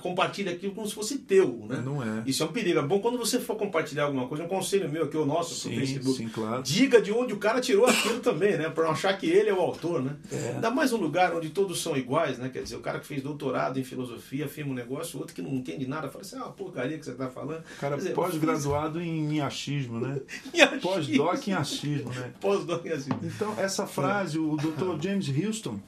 [0.01, 1.83] compartilha aquilo como se fosse teu, né?
[1.85, 2.23] Não é.
[2.27, 2.79] Isso é um perigo.
[2.79, 5.71] É bom quando você for compartilhar alguma coisa, um conselho meu aqui, o nosso, pro
[5.71, 6.17] Sim, Facebook.
[6.17, 6.63] sim, claro.
[6.63, 8.69] Diga de onde o cara tirou aquilo também, né?
[8.71, 10.17] Pra não achar que ele é o autor, né?
[10.31, 10.53] É.
[10.55, 12.49] Ainda mais um lugar onde todos são iguais, né?
[12.49, 15.43] Quer dizer, o cara que fez doutorado em filosofia afirma um negócio, o outro que
[15.43, 17.63] não entende nada fala assim, ah, uma porcaria que você tá falando.
[17.79, 20.21] Cara dizer, pós-graduado em achismo, né?
[20.53, 20.81] em achismo.
[20.81, 22.33] Pós-doc em achismo, né?
[22.41, 23.21] Pós-doc em achismo.
[23.23, 25.03] Então, essa frase, o Dr.
[25.03, 25.81] James Houston,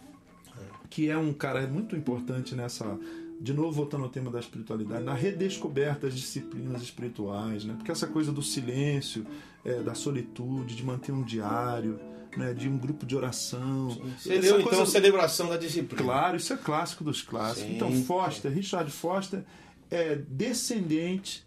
[0.91, 2.99] que é um cara muito importante nessa.
[3.41, 7.75] De novo, voltando ao tema da espiritualidade, na redescoberta das disciplinas espirituais, né?
[7.77, 9.25] Porque essa coisa do silêncio,
[9.65, 12.01] é, da solitude, de manter um diário,
[12.37, 12.53] né?
[12.55, 13.89] de um grupo de oração.
[14.27, 16.03] Leu, então, coisa- celebração da disciplina.
[16.03, 17.69] Claro, isso é clássico dos clássicos.
[17.71, 17.77] Sim.
[17.77, 19.45] Então, Foster, Richard Foster,
[19.91, 21.47] é descendente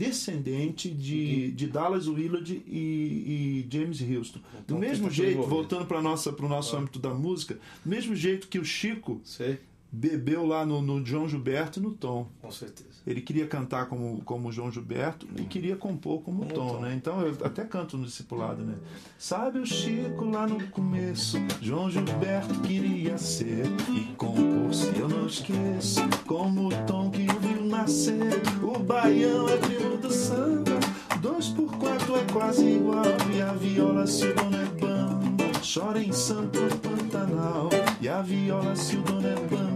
[0.00, 4.40] descendente de, de Dallas Willard e, e James Houston.
[4.64, 6.02] Então, do mesmo jeito, voltando para o
[6.48, 9.58] nosso âmbito da música, do mesmo jeito que o Chico Sei,
[9.92, 12.26] bebeu lá no, no João Gilberto e no Tom.
[12.40, 12.90] com certeza.
[13.06, 16.80] Ele queria cantar como, como João Gilberto e queria compor como, Como Tom, Tom.
[16.80, 16.94] né?
[16.94, 18.74] Então eu até canto no discipulado, né?
[19.18, 25.26] Sabe o Chico lá no começo, João Gilberto queria ser e compor, se eu não
[25.26, 28.42] esqueço, como o Tom que o viu nascer.
[28.62, 30.78] O baião é primo do samba,
[31.20, 36.00] dois por quatro é quase igual e a viola se o dono é bamba, chora
[36.02, 37.70] em no Pantanal.
[38.00, 39.69] E a viola se o dono é bamba,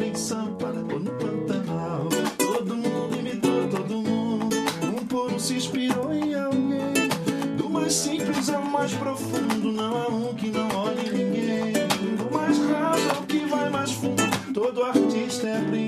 [0.00, 2.08] em Sampa ou no Pantanal.
[2.38, 7.08] Todo mundo imitou todo mundo, um por um se inspirou em alguém.
[7.56, 11.72] Do mais simples ao mais profundo, não há um que não olhe ninguém.
[12.16, 14.22] Do mais raso ao que vai mais fundo,
[14.54, 15.87] todo artista é aprendiz.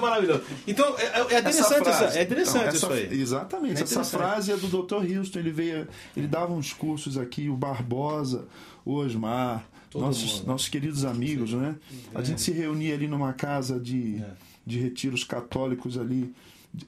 [0.00, 0.42] Maravilhoso.
[0.66, 3.20] Então, é, é interessante, essa essa, é interessante isso essa- aí.
[3.20, 3.80] Exatamente.
[3.80, 5.16] É essa frase é do Dr.
[5.16, 5.38] Houston.
[5.38, 8.46] Ele veio, ele dava uns cursos aqui, o Barbosa,
[8.84, 10.46] o Osmar, Todo nossos, mundo.
[10.46, 11.76] nossos queridos amigos, né?
[12.14, 14.30] A gente se reunia ali numa casa de, É.
[14.66, 16.32] de retiros católicos ali,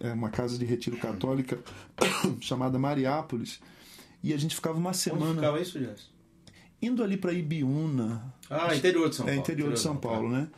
[0.00, 1.58] é uma casa de retiro católica
[2.40, 3.58] chamada Mariápolis.
[4.22, 6.11] E a gente ficava uma Onde semana ficava isso, Jess?
[6.80, 9.40] indo ali para Ibiúna, Ah, interior de São é Paulo.
[9.40, 10.48] interior de São Paulo, né?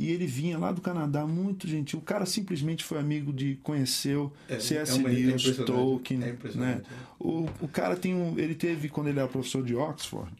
[0.00, 1.98] E ele vinha lá do Canadá, muito gentil.
[1.98, 4.92] O cara simplesmente foi amigo de, conheceu É, C.S.
[4.92, 5.66] é uma- é Lewis, impressionante.
[5.66, 6.30] Tolkien, É né?
[6.32, 6.82] impressionante.
[7.18, 10.32] O, o cara tem um, ele teve quando ele era professor de Oxford,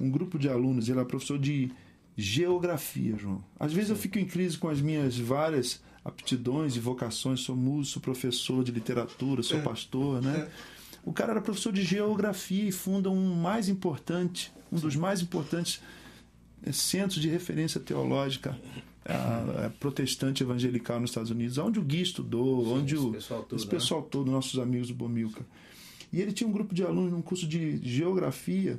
[0.00, 1.68] um grupo de alunos, ele era professor de
[2.16, 3.42] geografia, João.
[3.58, 7.94] Às vezes eu fico em crise com as minhas várias aptidões e vocações, sou músico,
[7.94, 9.42] sou professor de literatura, É.
[9.42, 10.48] sou pastor, né?
[11.04, 15.80] O cara era professor de geografia e funda um mais importante, um dos mais importantes
[16.72, 18.56] centros de referência teológica
[19.08, 23.42] eh, protestante evangelical nos Estados Unidos, onde o Gui estudou, Sim, onde esse o pessoal
[23.42, 23.70] todo, esse né?
[23.70, 25.46] pessoal todo, nossos amigos do Bomilca.
[26.12, 28.78] E ele tinha um grupo de alunos num curso de geografia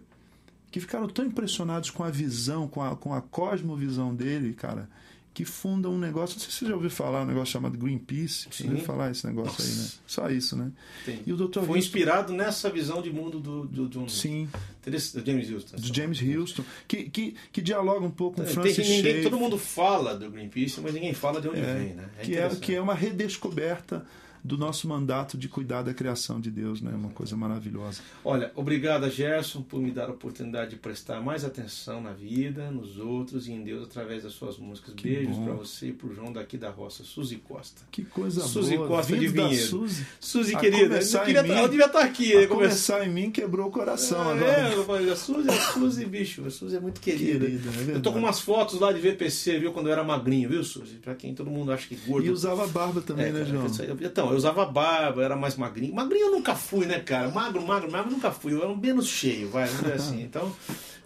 [0.71, 4.87] que ficaram tão impressionados com a visão, com a, com a cosmovisão dele, cara,
[5.33, 6.35] que fundam um negócio.
[6.35, 8.47] Não sei se você já ouviu falar um negócio chamado Greenpeace.
[8.51, 8.69] Você Sim.
[8.69, 9.87] ouviu falar esse negócio aí, né?
[10.05, 10.71] Só isso, né?
[11.05, 11.21] Tem.
[11.25, 11.53] E o Dr.
[11.53, 14.49] Foi Houston- inspirado nessa visão de mundo do, do, do, Sim,
[14.85, 15.77] do James Houston.
[15.77, 19.23] do James Houston, que, que, que dialoga um pouco com Tem, Francis ninguém, Schaeffer.
[19.23, 22.09] todo mundo fala do Greenpeace, mas ninguém fala de onde É, vem, né?
[22.17, 24.05] É que, é, que é uma redescoberta
[24.43, 26.91] do nosso mandato de cuidar da criação de Deus, né?
[26.93, 28.01] Uma coisa maravilhosa.
[28.23, 32.97] Olha, obrigado, Gerson, por me dar a oportunidade de prestar mais atenção na vida, nos
[32.97, 34.93] outros e em Deus através das suas músicas.
[34.95, 37.81] Que Beijos para você e pro João daqui da roça, Suzy Costa.
[37.91, 38.87] Que coisa Suzy boa.
[38.87, 39.67] Costa de Vindo da Vinhedo.
[39.67, 40.05] Suzy.
[40.19, 42.31] Suzy, querida, eu, queria tá- mim- eu devia estar aqui.
[42.31, 42.47] A?
[42.47, 42.55] Começar-
[42.99, 44.73] começar em mim quebrou o coração É, agora.
[44.73, 47.45] eu falei, a Suzy, a Suzy, bicho, a Suzy é muito querida.
[47.45, 50.49] Querida, é eu tô com umas fotos lá de VPC, viu, quando eu era magrinho,
[50.49, 50.95] viu, Suzy?
[50.95, 52.25] Pra quem todo mundo acha que gordo.
[52.25, 53.65] E usava barba também, É, né, cara, João?
[53.87, 53.97] eu-
[54.31, 55.93] Eu usava barba, eu era mais magrinho.
[55.93, 57.29] Magrinho eu nunca fui, né, cara?
[57.29, 58.53] Magro, magro, magro eu nunca fui.
[58.53, 60.21] Eu era um menos cheio, vai, vamos dizer assim.
[60.21, 60.51] Então,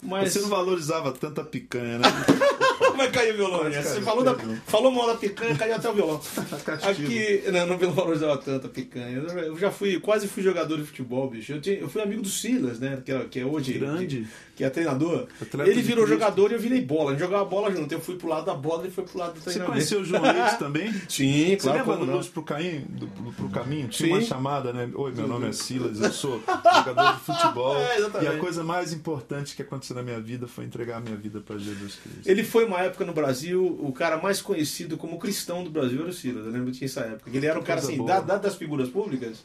[0.01, 0.31] mas.
[0.31, 2.05] Você não valorizava tanta picanha, né?
[3.03, 3.81] Vai cair o violão, né?
[3.81, 4.35] Você falou, da...
[4.65, 6.21] falou mal da picanha, caiu até o violão.
[6.65, 6.89] Castigo.
[7.07, 9.17] Aqui, não, não valorizava tanto a picanha.
[9.17, 11.51] Eu já- Eu já fui, quase fui jogador de futebol, bicho.
[11.53, 13.01] Eu, tinha- eu fui amigo do Silas, né?
[13.05, 13.73] Que é, que é hoje.
[13.73, 14.27] Grande.
[14.55, 15.27] Que é treinador.
[15.41, 17.09] Atleta ele virou jogador e eu virei bola.
[17.09, 17.91] A gente jogava bola junto.
[17.91, 19.71] Eu fui pro lado da bola e ele foi pro lado do Você treinamento.
[19.73, 20.93] conheceu o João Leite também?
[21.09, 21.79] Sim, Você claro.
[21.79, 22.11] lembra como do.
[22.17, 22.85] Luz pro Caminho?
[22.87, 23.87] Do, pro- pro caminho?
[23.87, 24.13] Tinha Sim.
[24.13, 24.89] uma chamada, né?
[24.93, 26.39] Oi, meu nome é Silas, eu sou
[26.85, 27.75] jogador de futebol.
[27.77, 31.15] É, e a coisa mais importante que aconteceu na minha vida foi entregar a minha
[31.17, 32.21] vida para Jesus Cristo.
[32.29, 36.09] Ele foi uma época no Brasil, o cara mais conhecido como cristão do Brasil era
[36.09, 36.45] o Silas.
[36.45, 37.29] Eu lembro que tinha essa época.
[37.33, 39.37] Ele era o cara assim, da, da- das figuras públicas.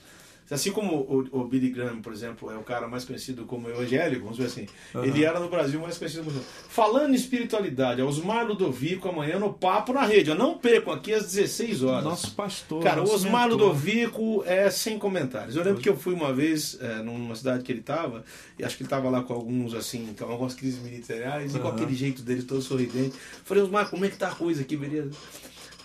[0.50, 4.22] Assim como o, o Billy Graham, por exemplo, é o cara mais conhecido como evangélico,
[4.22, 4.66] vamos dizer assim.
[4.94, 5.06] Aham.
[5.06, 6.40] Ele era no Brasil mais conhecido como.
[6.68, 10.30] Falando em espiritualidade, Osmar Ludovico amanhã no Papo na Rede.
[10.30, 12.04] ó, Não percam aqui às 16 horas.
[12.04, 12.82] Nosso pastor.
[12.82, 13.66] Cara, o nosso Osmar mentor.
[13.68, 15.56] Ludovico é sem comentários.
[15.56, 18.24] Eu lembro que eu fui uma vez é, numa cidade que ele estava,
[18.58, 21.68] e acho que ele estava lá com alguns, assim, com algumas crises militares, e com
[21.68, 23.14] aquele jeito dele todo sorridente.
[23.44, 25.10] Falei, Osmar, como é que tá a coisa aqui, beleza?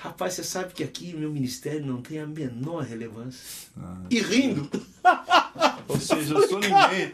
[0.03, 3.69] Rapaz, você sabe que aqui meu ministério não tem a menor relevância.
[3.81, 3.99] Ah.
[4.09, 4.69] E rindo.
[5.87, 7.13] Ou seja, eu sou ninguém.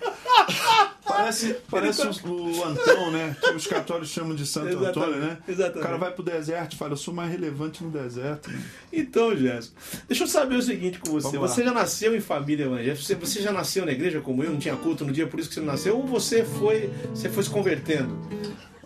[1.06, 3.38] Parece, parece o, o Antão, né?
[3.40, 5.38] Que os católicos chamam de Santo Exatamente, Antônio, né?
[5.48, 5.78] exatamente.
[5.78, 8.50] O cara vai pro deserto e fala, eu sou mais relevante no deserto.
[8.50, 8.60] né?
[8.92, 9.76] Então, Jéssica,
[10.08, 11.38] deixa eu saber o seguinte com você.
[11.38, 12.96] Você já nasceu em família evangélica?
[13.04, 15.50] Você, você já nasceu na igreja como eu, não tinha culto no dia, por isso
[15.50, 15.96] que você não nasceu?
[15.96, 18.18] Ou você foi, você foi se convertendo?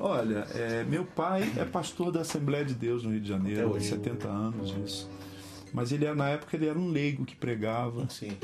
[0.05, 3.71] Olha, é, meu pai é pastor da Assembleia de Deus no Rio de Janeiro, há
[3.71, 3.87] hoje.
[3.87, 5.09] 70 anos isso.
[5.73, 8.05] Mas ele na época ele era um leigo que pregava.
[8.09, 8.37] Sim,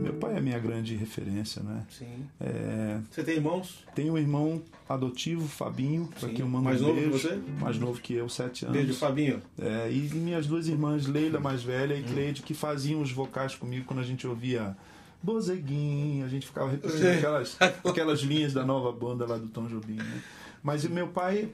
[0.00, 1.84] Meu pai é a minha grande referência, né?
[1.90, 2.24] sim.
[2.40, 3.84] É, Você tem irmãos?
[3.94, 7.18] tenho um irmão adotivo, Fabinho, para quem eu mando Mais um novo que beijo.
[7.28, 7.40] você?
[7.60, 8.76] Mais novo que eu, 7 anos.
[8.78, 9.42] Beijo, Fabinho.
[9.60, 13.84] É, e minhas duas irmãs, Leila, mais velha, e Cleide, que faziam os vocais comigo
[13.84, 14.74] quando a gente ouvia
[15.22, 19.96] Bozeguinha, a gente ficava repetindo aquelas, aquelas linhas da nova banda lá do Tom Jobim.
[19.96, 20.22] Né?
[20.62, 21.48] Mas meu pai.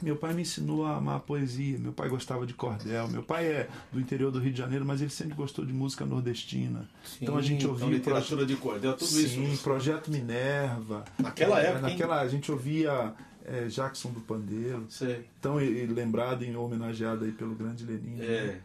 [0.00, 3.08] Meu pai me ensinou a amar a poesia, meu pai gostava de cordel.
[3.08, 6.06] Meu pai é do interior do Rio de Janeiro, mas ele sempre gostou de música
[6.06, 6.88] nordestina.
[7.20, 7.88] então a gente ouvia.
[7.88, 9.62] literatura de cordel, tudo Sim, isso.
[9.64, 11.04] Projeto Minerva.
[11.18, 11.92] Naquela É, época, hein?
[11.94, 13.12] Naquela, a gente ouvia
[13.44, 15.24] é, Jackson do Pandeiro Sei.
[15.40, 18.18] tão e- e lembrado e homenageado aí pelo grande Lenin.
[18.18, 18.60] né?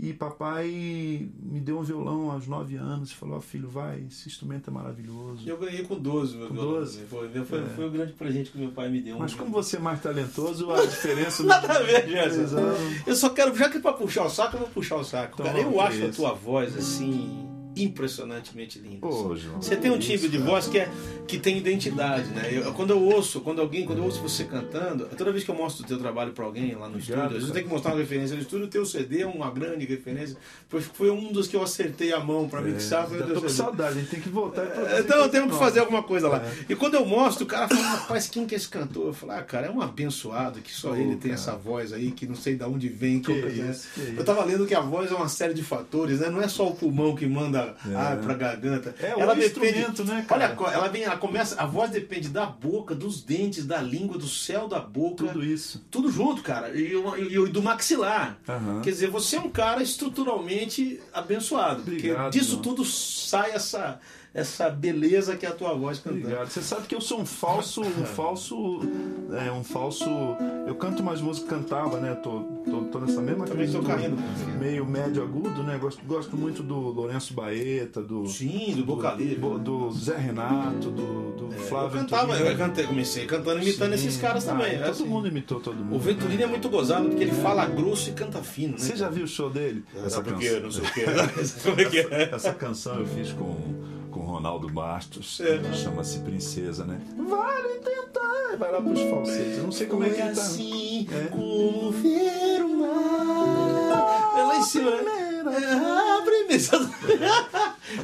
[0.00, 0.06] É.
[0.06, 4.28] E papai me deu um violão aos 9 anos e falou: ó, filho, vai, esse
[4.28, 5.48] instrumento é maravilhoso.
[5.48, 6.72] Eu ganhei com 12, meu Com violão.
[6.80, 7.00] 12?
[7.06, 7.66] Foi, foi, É.
[7.66, 9.18] foi o grande presente que meu pai me deu.
[9.18, 11.42] Mas Um- como você é mais talentoso, a diferença.
[11.46, 12.40] Nada a ver, Gerson.
[12.42, 12.76] Exato.
[13.06, 15.42] Eu só quero, já que é pra puxar o saco, eu vou puxar o saco.
[15.42, 17.48] Cara, eu acho a tua voz assim.
[17.76, 19.10] Impressionantemente lindas.
[19.14, 20.90] Ô, João, Você tem um que timbre isso, de voz que, é,
[21.26, 22.48] que tem identidade, né?
[22.52, 25.54] Eu- quando eu ouço, quando alguém, quando eu ouço você cantando, toda vez que eu
[25.54, 28.00] mostro o teu trabalho pra alguém lá no Obrigado, estúdio, você tem que mostrar uma
[28.00, 30.36] referência no estúdio, o teu CD é uma grande referência.
[30.68, 33.48] Foi, foi um dos que eu acertei a mão pra mixar, É, teu tô com
[33.48, 36.28] saudade, a gente tem que voltar e produzir Então eu tenho que fazer alguma coisa
[36.28, 36.38] lá.
[36.38, 36.64] É.
[36.68, 39.06] E quando eu mostro, o cara fala, rapaz, quem que é esse cantor?
[39.08, 41.34] Eu falo, ah, cara, é um abençoado que só Pô, ele tem cara.
[41.34, 43.20] essa voz aí, que não sei de onde vem.
[43.20, 43.70] Que como é.
[43.70, 44.12] isso, que isso.
[44.16, 46.28] Eu tava lendo que a voz é uma série de fatores, né?
[46.30, 47.94] Não é só o pulmão que manda É.
[47.94, 48.94] ar pra garganta.
[49.00, 50.54] É, o instrumento, né, cara?
[50.58, 54.28] Olha, ela vem, ela começa, a voz depende da boca, dos dentes, da língua, do
[54.28, 55.26] céu da boca.
[55.26, 55.84] Tudo isso.
[55.90, 56.70] Tudo junto, cara.
[56.70, 58.38] E, e e do maxilar.
[58.48, 58.80] Aham.
[58.82, 61.82] Quer dizer, você é um cara estruturalmente abençoado.
[61.82, 62.62] Obrigado, porque disso João.
[62.62, 63.98] tudo sai essa,
[64.34, 66.22] essa beleza que é a tua voz cantando.
[66.24, 66.48] Obrigado.
[66.50, 68.80] Você sabe que eu sou um falso, um falso,
[69.46, 70.04] é um falso.
[70.66, 72.14] Eu canto mais música que cantava, né?
[72.16, 74.16] Tô, tô, tô nessa mesma Também tô do- caindo.
[74.58, 75.78] meio médio agudo, né?
[75.78, 79.36] Gosto, gosto muito do Lourenço Baeta, do Sim, do Boca Livre.
[79.36, 82.50] do, do Zé Renato, do, do É, eu Flávio cantava, Venturini.
[82.50, 84.06] eu cantei, comecei cantando imitando Sim.
[84.08, 84.66] esses caras também.
[84.66, 85.04] Ah, é todo assim.
[85.06, 85.94] mundo imitou todo mundo.
[85.94, 88.78] O Venturini é muito gozado porque ele fala grosso e canta fino, né?
[88.78, 89.84] Você já viu o show dele?
[90.04, 91.00] Essa porque, não sei o que.
[92.00, 92.34] É é?
[92.34, 93.56] Essa canção eu fiz com,
[94.24, 95.72] Ronaldo Bastos, É.
[95.72, 97.00] chama-se Princesa, né?
[97.16, 99.58] Vale tentar, vai lá pros falsetes.
[99.58, 100.40] Eu não sei como é que Foi ele tá.
[100.42, 101.26] assim É.
[101.28, 104.54] como ver o mar.
[104.54, 105.23] É em cima, né?
[105.50, 106.78] É, abre mesa.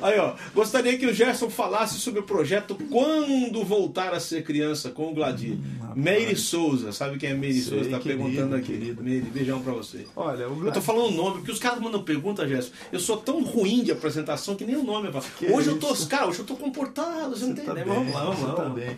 [0.03, 0.35] Aí, ó.
[0.55, 5.15] Gostaria que o Gerson falasse sobre o projeto Quando Voltar a Ser Criança com o
[5.15, 5.59] Gladir.
[5.97, 7.91] Meire Souza, sabe quem é Meire Hum, Souza?
[7.91, 8.67] Tá querido, perguntando aqui.
[8.73, 9.03] querido.
[9.03, 10.07] Meire, beijão pra você.
[10.15, 12.71] Olha, o Eu tô falando o nome, porque os caras mandam pergunta, Gerson.
[12.93, 16.29] Eu sou tão ruim de apresentação que nem o nome eu Hoje eu tô, cara,
[16.29, 17.87] hoje eu tô comportado, você não tem Tá ideia.
[17.87, 18.55] Mas Vamos lá, vamos você lá.
[18.55, 18.97] tá bem.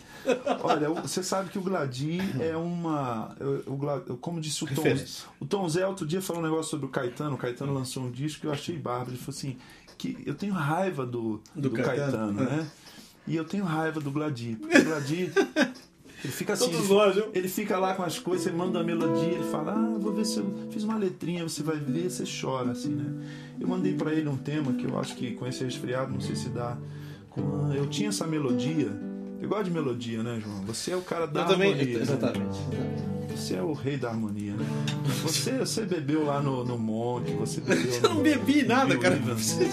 [0.63, 3.35] Olha, você sabe que o Gladir é uma.
[3.67, 4.83] O, Gla- como disse o Tom.
[5.41, 7.35] O Tom Zé outro dia falou um negócio sobre o Caetano.
[7.35, 9.11] O Caetano lançou um disco que eu achei bárbaro.
[9.11, 9.57] Ele falou assim:
[9.99, 12.13] que eu tenho raiva do, Do do, Caetano.
[12.13, 12.67] Caetano, né?
[13.27, 14.57] E eu tenho raiva do Gladir.
[14.59, 15.33] Porque o Gladir.
[16.25, 19.33] Ele fica assim, ele, nós, ele fica lá com as coisas, você manda a melodia,
[19.33, 22.71] ele fala, ah, vou ver se eu fiz uma letrinha, você vai ver, você chora,
[22.71, 23.27] assim, né?
[23.59, 26.37] Eu mandei pra ele um tema que eu acho que com esse resfriado, não sei
[26.37, 26.79] se dá.
[27.75, 28.93] Eu tinha essa melodia,
[29.41, 30.63] eu gosto de melodia, né, João?
[30.67, 31.97] Você é o cara da Eu também, harmonia.
[31.97, 32.03] né?
[32.03, 32.59] exatamente.
[33.37, 34.65] Você é o rei da harmonia, né?
[35.23, 37.93] Você, você bebeu lá no, no Monte, você bebeu.
[37.95, 39.15] Eu não no- bebi nada, cara.
[39.17, 39.35] River.
[39.37, 39.69] Você-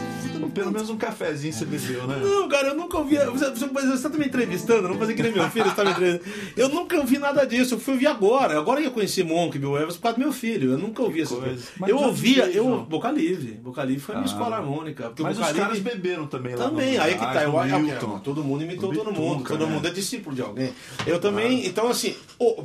[0.53, 2.19] Pelo menos um cafezinho você bebeu, né?
[2.23, 3.17] Não, cara, eu nunca ouvi.
[3.17, 5.91] Você, você, você tá me entrevistando, não fazer que nem meu filho, você tá me
[5.91, 6.35] entrevistando.
[6.57, 8.57] Eu nunca ouvi nada disso, eu fui ouvir agora.
[8.57, 10.71] Agora eu conheci Monk Bill Evans por causa do meu filho.
[10.71, 11.47] Eu nunca ouvi essas coisa.
[11.49, 11.69] coisas.
[11.79, 12.63] Mas Eu ouvia, vi, eu.
[12.63, 12.83] João.
[12.85, 13.51] Boca Livre.
[13.53, 14.33] Boca Livre foi a minha Ah.
[14.33, 15.11] escola harmônica.
[15.19, 15.91] Mas Boca os caras Livre.
[15.91, 17.43] beberam também lá Também, no aí que tá.
[17.43, 18.19] Eu, Milton.
[18.19, 19.43] todo mundo imitou todo mundo.
[19.43, 19.71] Todo né?
[19.73, 20.71] mundo é discípulo de alguém.
[21.05, 21.65] Eu também.
[21.67, 22.15] Então, assim,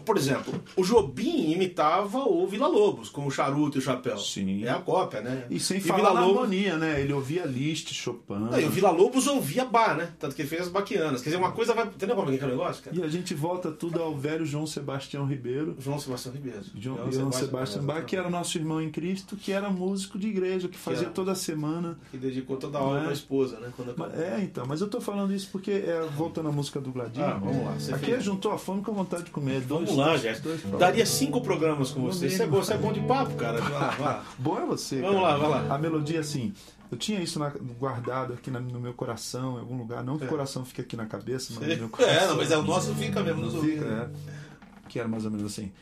[0.06, 4.18] por exemplo, o Jobim imitava o Vila Lobos, com o charuto e o chapéu.
[4.18, 4.64] Sim.
[4.64, 5.46] É a cópia, né?
[5.50, 7.00] E sem E falar Vila Lobos- harmonia, né?
[7.00, 8.34] Ele ouvia Liszt, Chopin.
[8.34, 10.12] Não, e o Vila Lobos ouvia bar, né?
[10.18, 11.20] Tanto que ele fez as baquianas.
[11.22, 11.86] Quer dizer, uma coisa vai.
[11.86, 12.96] Entendeu como é que é o negócio, cara?
[12.96, 15.76] E a gente volta tudo ao velho João Sebastião Ribeiro.
[15.78, 16.60] João Sebastião Ribeiro.
[16.78, 20.68] João, João Sebastião Bach, que era nosso irmão em Cristo, que era músico de igreja,
[20.68, 21.10] que fazia era.
[21.10, 21.98] toda semana.
[22.10, 23.04] Que dedicou toda a hora Não é?
[23.04, 23.72] pra esposa, né?
[23.76, 27.24] Quando É, então, mas eu tô falando isso porque, é, voltando à música do Gladinho,
[27.26, 27.96] Ah, vamos lá.
[27.96, 29.60] Aqui fez- juntou a fome com a vontade de comer.
[29.60, 30.48] Vamos Dois- lá, dois- Jéssica.
[30.78, 32.28] Daria cinco programas com você.
[32.30, 33.60] Você é, bom, você é bom de papo, cara.
[33.62, 34.20] Vai vai.
[34.38, 35.00] Bom é você.
[35.00, 35.36] Vamos cara.
[35.36, 35.74] lá, vai lá.
[35.74, 36.52] A melodia, assim,
[36.90, 40.02] eu tinha isso na- guardado aqui na- no meu coração, em algum lugar.
[40.04, 40.26] Não que É.
[40.26, 42.14] o coração fique aqui na cabeça, mas no meu coração.
[42.14, 43.84] É, não, mas é o nosso fica mesmo nos ouvidos.
[43.84, 44.44] Fica, é.
[44.88, 45.72] Que era mais ou menos assim.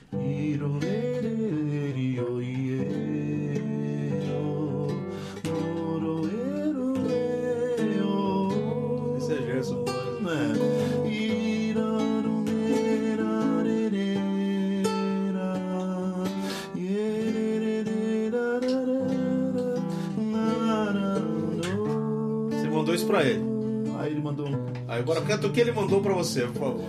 [9.16, 9.84] Esse é Gerson.
[9.84, 10.71] Você mandou
[23.12, 23.44] pra ele.
[23.98, 24.64] Aí ele mandou um.
[24.88, 26.84] Aí agora canta o que ele mandou pra você, por favor.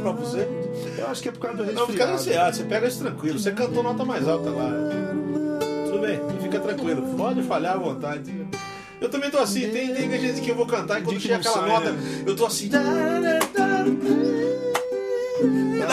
[0.00, 0.48] Pra você?
[0.98, 2.12] Eu acho que é por causa do Não, fica resfriado.
[2.14, 3.38] ansiado, você pega isso tranquilo.
[3.38, 4.70] Você cantou nota mais alta lá.
[5.86, 7.14] Tudo bem, fica tranquilo.
[7.16, 8.46] Pode falhar à vontade.
[9.00, 11.36] Eu também tô assim, tem, tem gente que eu vou cantar e quando que chega
[11.36, 12.24] aquela sai, nota, né?
[12.26, 12.68] eu tô assim.
[12.68, 12.80] Dá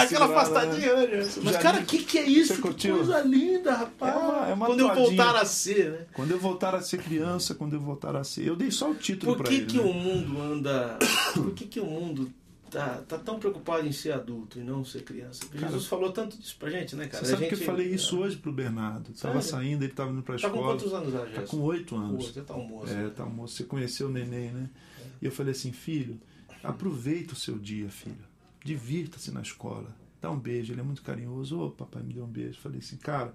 [0.04, 1.08] aquela segurada, afastadinha, né?
[1.42, 2.56] Mas, Já cara, o que, que é isso?
[2.56, 2.98] Que curtiu?
[2.98, 4.14] coisa linda, rapaz.
[4.14, 5.98] É uma- é uma quando eu voltar a ser, né?
[6.14, 8.46] Quando eu voltar a ser criança, quando eu voltar a ser.
[8.46, 9.66] Eu dei só o título Por pra que, ele.
[9.66, 9.84] que né?
[9.84, 10.98] o mundo anda.
[11.34, 12.30] Por que, que o mundo
[12.70, 15.46] tá, tá tão preocupado em ser adulto e não ser criança?
[15.48, 17.24] Cara, Jesus falou tanto disso pra gente, né, cara?
[17.26, 19.12] Você sabe a que gente, eu falei isso hoje pro Bernardo.
[19.14, 19.66] Tava Sério?
[19.66, 20.74] saindo, ele tava indo pra Tá com escola.
[20.74, 21.46] quantos anos já, Tá Gerson?
[21.58, 22.26] com oito anos.
[22.28, 22.94] Você tá um moço.
[22.94, 23.56] É, tá moço.
[23.56, 24.70] Você conheceu o neném, né?
[25.22, 26.20] E eu falei assim, filho,
[26.64, 28.18] aproveita o seu dia, filho.
[28.64, 29.96] Divirta-se na escola.
[30.22, 30.74] Dá um beijo.
[30.74, 31.60] Ele é muito carinhoso.
[31.60, 32.60] Ô, papai me deu um beijo.
[32.60, 33.34] Falei assim, cara,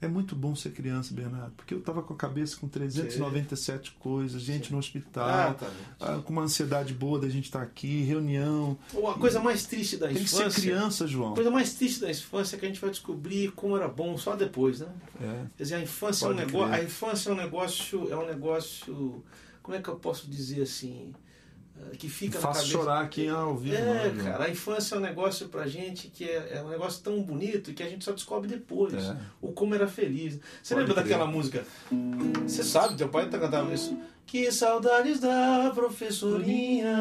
[0.00, 1.52] é muito bom ser criança, Bernardo.
[1.56, 5.76] Porque eu tava com a cabeça com 397 coisas, gente no Ah, hospital, tá bem.
[6.00, 8.78] ah, com uma ansiedade boa da gente estar aqui, reunião.
[9.08, 10.50] A coisa mais triste da Tem que infância.
[10.50, 11.32] ser criança, João.
[11.32, 14.16] A coisa mais triste da infância é que a gente vai descobrir como era bom
[14.16, 14.88] só depois, né?
[15.20, 15.44] É.
[15.56, 16.74] Quer dizer, a infância é um negócio.
[16.74, 18.10] A infância é um negócio.
[18.12, 19.22] É um negócio.
[19.62, 21.12] Como é que eu posso dizer assim?
[21.92, 22.72] Eh, Que fica na Faço cabeça.
[22.78, 23.76] chorar aqui ao vivo.
[23.76, 27.02] É, né, cara, a infância é um negócio pra gente que é, é um negócio
[27.02, 28.94] tão bonito que a gente só descobre depois.
[28.94, 29.16] É.
[29.40, 30.38] O como era feliz.
[30.62, 31.12] Você Pode lembra crer.
[31.18, 31.64] daquela música?
[32.46, 33.96] Você sabe, teu pai tá cantando isso.
[34.26, 36.94] Que saudades da professorinha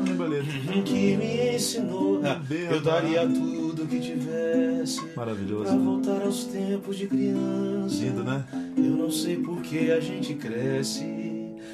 [0.00, 0.82] ali?
[0.82, 2.20] que me ensinou.
[2.24, 2.40] Ah,
[2.70, 5.78] Eu daria tudo que tivesse pra Maravilhoso.
[5.78, 7.94] voltar aos tempos de criança.
[7.96, 8.44] Lindo, né?
[8.76, 11.04] Eu não sei por que a gente cresce.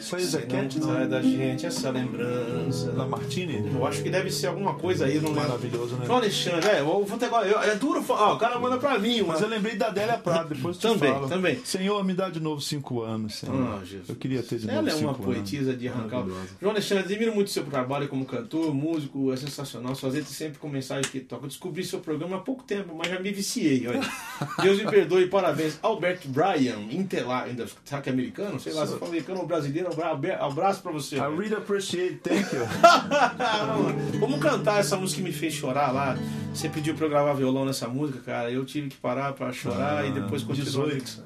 [0.07, 2.93] Isso aí é Se Zequete, não sai da gente essa lembrança.
[2.93, 3.71] Lamartine?
[3.75, 5.43] Eu acho que deve ser alguma coisa aí, não lembro.
[5.49, 6.07] Maravilhoso, né?
[6.07, 7.47] João Alexandre, é, eu vou ter agora.
[7.47, 8.31] eu- É duro falar.
[8.33, 9.41] ó, o cara manda pra mim, Mas mas.
[9.43, 11.29] eu lembrei da Adélia Prado, depois eu te Também, falo.
[11.29, 11.61] também.
[11.65, 13.57] Senhor, me dá de novo cinco anos, Senhor.
[13.57, 14.09] Ah, Jesus.
[14.09, 15.25] Eu queria ter de novo Ela é cinco uma anos.
[15.25, 16.25] poetisa de arrancar.
[16.61, 19.95] João Alexandre, admiro muito o seu trabalho como cantor, músico, é sensacional.
[19.95, 21.45] Suas letras sempre com mensagem que toca.
[21.45, 24.01] Eu descobri seu programa há pouco tempo, mas já me viciei, olha.
[24.63, 25.79] Deus me perdoe e parabéns.
[25.83, 28.59] Albert Bryan, Intelar, ainda será que é americano?
[28.61, 31.17] Sei lá, se for americano ou brasileiro, um abraço pra você.
[31.17, 32.63] I really appreciate, thank you.
[34.21, 36.17] Vamos cantar essa música que me fez chorar lá.
[36.53, 38.51] Você pediu pra eu gravar violão nessa música, cara.
[38.51, 40.89] Eu tive que parar pra chorar Ah, e depois continuar.
[40.89, 41.23] 18.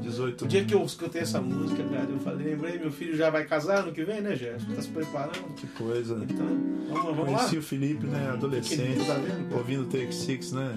[0.00, 0.44] 18.
[0.44, 3.44] O dia que eu escutei essa música, cara, eu falei, lembrei, meu filho já vai
[3.44, 4.66] casar no que vem, né, Gerson?
[4.74, 5.54] Tá se preparando.
[5.54, 6.14] Que coisa.
[6.28, 6.46] Então,
[6.88, 7.38] vamos, vamos lá?
[7.38, 8.30] Conheci o Felipe, né?
[8.32, 9.54] Adolescente, Tá vendo?
[9.56, 10.74] ouvindo Take Six, né?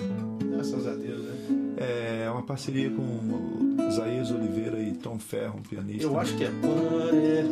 [0.52, 1.33] Graças a Deus, né?
[1.78, 6.04] É uma parceria com Isaías Oliveira e Tom Ferro, um pianista.
[6.04, 6.48] Eu acho que é.
[6.48, 7.44] É,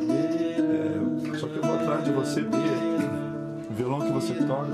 [1.37, 2.69] só que eu vou atrás de você, porque
[3.69, 4.71] o violão que você toca.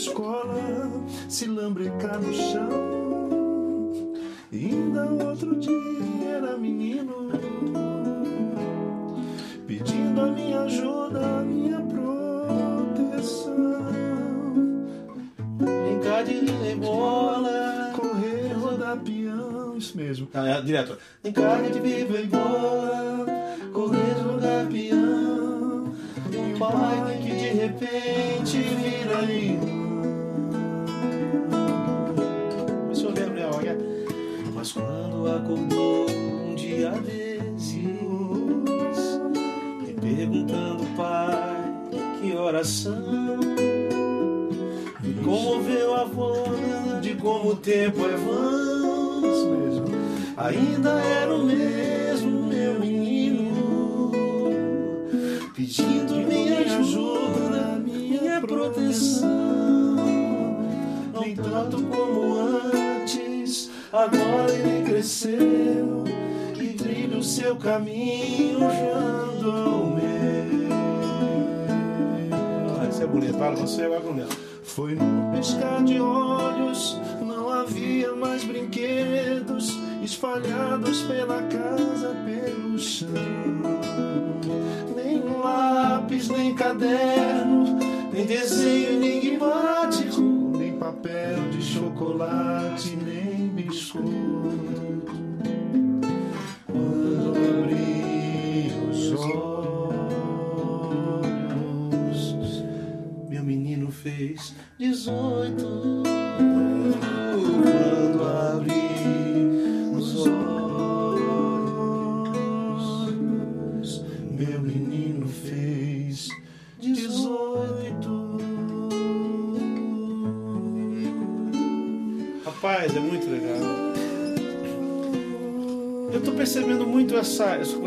[0.00, 0.90] Escola,
[1.28, 4.10] se lambrecar no chão.
[4.52, 7.30] Ainda outro dia era menino
[9.66, 13.50] pedindo a minha ajuda, a minha proteção.
[15.58, 17.92] Brincar de bola.
[17.94, 20.28] Correr, rodar peão, isso mesmo.
[20.32, 20.96] Ah, é, direto.
[21.22, 22.19] Brincar de viver
[50.50, 54.10] Ainda era o mesmo meu menino,
[55.54, 59.28] pedindo minha ajuda, minha proteção.
[61.20, 62.40] Nem tanto como
[62.74, 66.02] antes, agora ele cresceu
[66.60, 67.89] e trilha o seu caminho
[93.94, 94.19] nem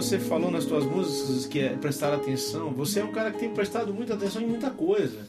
[0.04, 2.72] você falou nas suas músicas, que é prestar atenção.
[2.74, 5.28] Você é um cara que tem prestado muita atenção em muita coisa.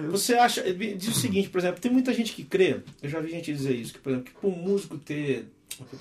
[0.00, 0.62] É, eu- Você acha.
[0.72, 3.74] Diz o seguinte, por exemplo, tem muita gente que crê, eu já vi gente dizer
[3.74, 5.46] isso, que, por exemplo, que um músico ter,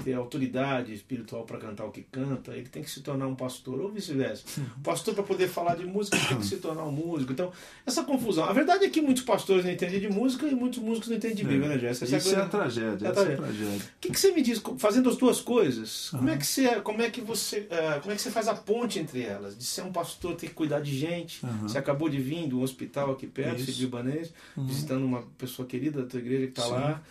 [0.04, 3.80] ter autoridade espiritual para cantar o que canta, ele tem que se tornar um pastor,
[3.80, 4.44] ou vice-versa.
[4.78, 7.32] O pastor, para poder falar de música, tem que se tornar um músico.
[7.32, 7.52] Então,
[7.86, 8.46] essa confusão.
[8.46, 11.36] A verdade é que muitos pastores não entendem de música e muitos músicos não entendem
[11.38, 12.06] de Bíblia, né, Jéssica?
[12.06, 13.78] Essa Isso é a tragédia, É a é tragédia.
[13.78, 17.02] o que, que você me diz, fazendo as duas coisas, como é que você, como
[17.02, 17.68] é que você,
[18.02, 19.58] como é que você faz a ponte entre elas?
[19.58, 21.46] De ser um pastor, ter que cuidar de gente.
[21.46, 21.68] Aham.
[21.68, 23.62] Você acabou de vir de um hospital aqui perto.
[23.62, 27.02] Cid Libanês, visitando uma pessoa querida da tua igreja que está lá.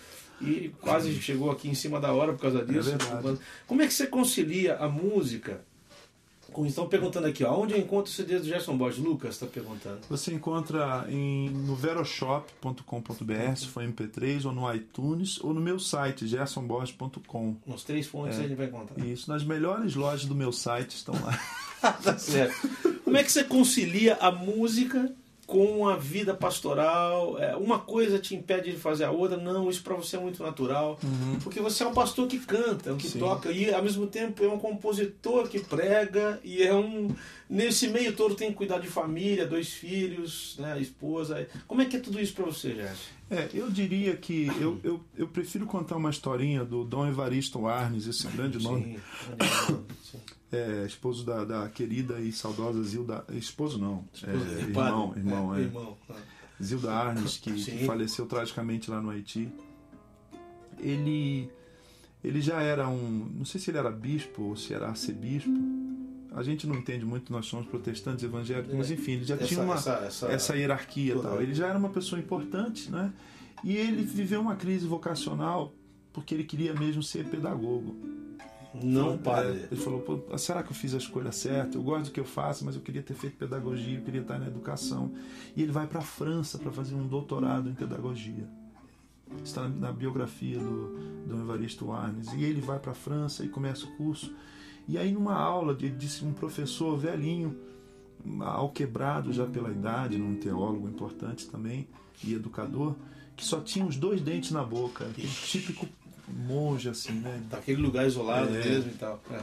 [0.41, 2.91] E quase chegou aqui em cima da hora por causa disso.
[2.97, 3.39] verdade.
[3.67, 5.61] Como é que você concilia a música?
[6.67, 9.03] Estão perguntando aqui, ó, onde eu encontro o CD do Gerson Borges?
[9.03, 9.99] Lucas está perguntando.
[10.09, 16.29] Você encontra em, no veroshop.com.br, se for MP3, ou no iTunes, ou no meu site,
[16.29, 17.57] gersonborges.com.
[17.67, 19.05] Nos três fontes a gente vai encontrar.
[19.05, 21.37] Isso, nas melhores lojas do meu site estão lá.
[22.01, 22.69] tá certo.
[23.03, 25.13] Como é que você concilia a música
[25.47, 27.39] com a vida pastoral?
[27.39, 29.37] É, uma coisa te impede de fazer a outra?
[29.37, 30.99] Não, isso para você é muito natural.
[31.43, 33.19] Porque você é um pastor que canta, que Sim.
[33.19, 37.15] toca, e ao mesmo tempo é um compositor que prega, e é um.
[37.49, 41.47] Nesse meio todo tem que cuidar de família, dois filhos, né, esposa.
[41.67, 43.15] Como é que é tudo isso para você, Gerson?
[43.31, 48.07] É, eu diria que eu, eu, eu prefiro contar uma historinha do Dom Evaristo Arnes,
[48.07, 48.99] esse grande nome,
[49.67, 49.85] Sim.
[50.03, 50.21] Sim.
[50.55, 53.25] É, esposo da, da querida e saudosa Zilda.
[53.33, 55.21] Esposo não, Esposa, é, é irmão, padre.
[55.21, 55.63] irmão, É, é.
[55.63, 56.15] irmão, tá.
[56.63, 59.49] Zilda Arnes, que, que faleceu tragicamente lá no Haiti.
[60.79, 61.51] Ele,
[62.23, 63.31] ele já era um.
[63.35, 65.51] Não sei se ele era bispo ou se era arcebispo.
[66.33, 69.63] A gente não entende muito, nós somos protestantes evangélicos, mas enfim, ele já Essa- tinha
[69.63, 71.41] uma, essa- essa- essa hierarquia tal.
[71.41, 73.13] Ele já era uma pessoa importante, né?
[73.63, 75.73] E ele viveu uma crise vocacional
[76.13, 77.95] porque ele queria mesmo ser pedagogo.
[78.83, 79.67] Não É, padre.
[79.71, 81.77] ele falou, será que eu fiz a escolha certa?
[81.77, 84.39] Eu gosto do que eu faço, mas eu queria ter feito pedagogia, eu queria estar
[84.39, 85.13] na educação.
[85.55, 88.49] E ele vai para a França para fazer um doutorado em pedagogia.
[89.45, 92.33] Está na, na biografia do, do Evaristo Arnes.
[92.33, 94.35] E ele vai para a França e começa o curso.
[94.87, 97.57] E aí, numa aula, ele disse um professor velhinho,
[98.41, 101.87] ao quebrado já pela idade, um teólogo importante também,
[102.23, 102.95] e educador,
[103.37, 105.87] que só tinha os dois dentes na boca, aquele típico
[106.29, 107.43] monge assim, né?
[107.51, 108.65] Daquele lugar isolado É.
[108.65, 109.21] mesmo e tal.
[109.31, 109.41] É.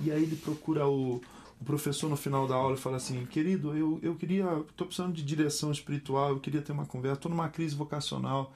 [0.00, 1.16] E aí ele procura o,
[1.60, 5.12] o professor no final da aula e fala assim, querido, eu, eu queria, estou precisando
[5.12, 8.52] de direção espiritual, eu queria ter uma conversa, estou numa crise vocacional,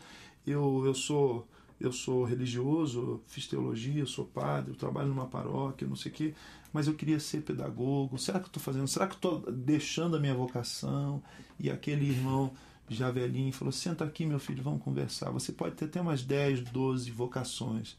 [0.47, 1.47] eu, eu sou
[1.81, 6.35] eu sou religioso, fiz teologia, sou padre, eu trabalho numa paróquia, não sei o quê,
[6.73, 10.19] mas eu queria ser pedagogo, será que eu estou fazendo, será que estou deixando a
[10.19, 11.23] minha vocação?
[11.57, 12.51] E aquele irmão
[12.89, 16.63] já velhinho falou, senta aqui meu filho, vamos conversar, você pode ter até umas 10,
[16.71, 17.97] 12 vocações,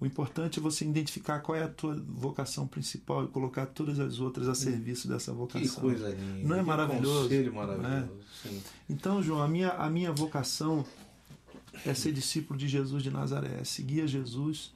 [0.00, 4.18] o importante é você identificar qual é a tua vocação principal e colocar todas as
[4.20, 5.80] outras a serviço dessa Que vocação.
[5.82, 6.46] coisa linda.
[6.48, 7.22] Não é que maravilhoso?
[7.22, 8.10] Conselho maravilhoso.
[8.42, 8.62] Sim.
[8.90, 10.84] Então, João, a minha, a minha vocação
[11.86, 14.73] é ser discípulo de Jesus de Nazaré, é seguir a Jesus.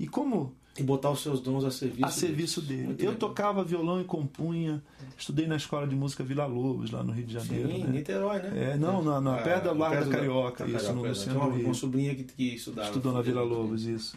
[0.00, 2.84] E como E botar os seus dons a serviço a serviço dele.
[2.84, 3.28] Muito Eu legal.
[3.28, 4.82] tocava violão e compunha,
[5.18, 7.68] estudei na escola de música Vila Lobos, lá no Rio de Janeiro.
[7.68, 7.90] Sim, né?
[7.90, 8.72] Niterói, né?
[8.72, 11.38] É, não, na, na, Ah, perto da Larga da Carioca, da- isso, Carioca, no, centro
[11.38, 12.88] uma, uma sobrinha que, que estudava.
[12.88, 14.16] Estudou na Vila Lobos, isso.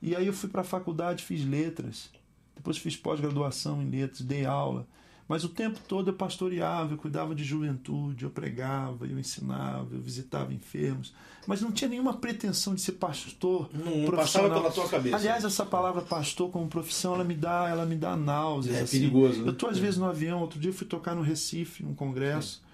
[0.00, 2.08] E aí eu fui para a faculdade, fiz letras.
[2.54, 4.86] Depois fiz pós-graduação em letras, dei aula.
[5.28, 10.00] Mas o tempo todo eu pastoreava, eu cuidava de juventude, eu pregava, eu ensinava, eu
[10.00, 11.12] visitava enfermos.
[11.48, 14.48] Mas não tinha nenhuma pretensão de ser pastor Não, não profissional.
[14.50, 15.16] passava pela tua cabeça.
[15.16, 18.76] Aliás, essa palavra pastor como profissão, ela me dá, ela me dá náuseas.
[18.76, 18.98] É assim.
[19.00, 19.48] perigoso, né?
[19.48, 22.64] Eu tô às vezes no avião, outro dia eu fui tocar no Recife, num congresso.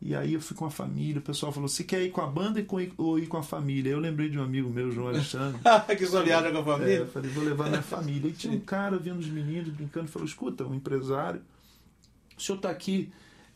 [0.00, 2.26] E aí eu fui com a família, o pessoal falou: você quer ir com a
[2.26, 2.64] banda
[2.98, 3.90] ou ir com a família?
[3.90, 5.58] Eu lembrei de um amigo meu, João Alexandre.
[5.96, 6.96] que só viaja com a É, família.
[6.98, 8.28] eu falei, vou levar minha família.
[8.28, 11.40] E tinha um cara vendo os meninos brincando, falou: escuta, um empresário,
[12.36, 13.10] o senhor está aqui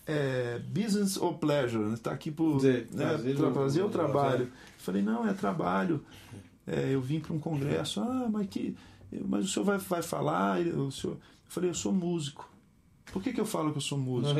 [0.06, 1.92] é, business or pleasure?
[1.94, 4.44] Está aqui por Dizer, né, prazer pra ou- fazer ou trabalho?
[4.44, 6.04] Eu falei, não, é trabalho.
[6.66, 8.76] É, eu vim para um congresso, ah, mas que.
[9.26, 10.60] Mas o senhor vai, vai falar?
[10.60, 11.14] O senhor...
[11.14, 12.48] Eu falei, eu sou músico.
[13.12, 14.38] Por que, que eu falo que eu sou músico?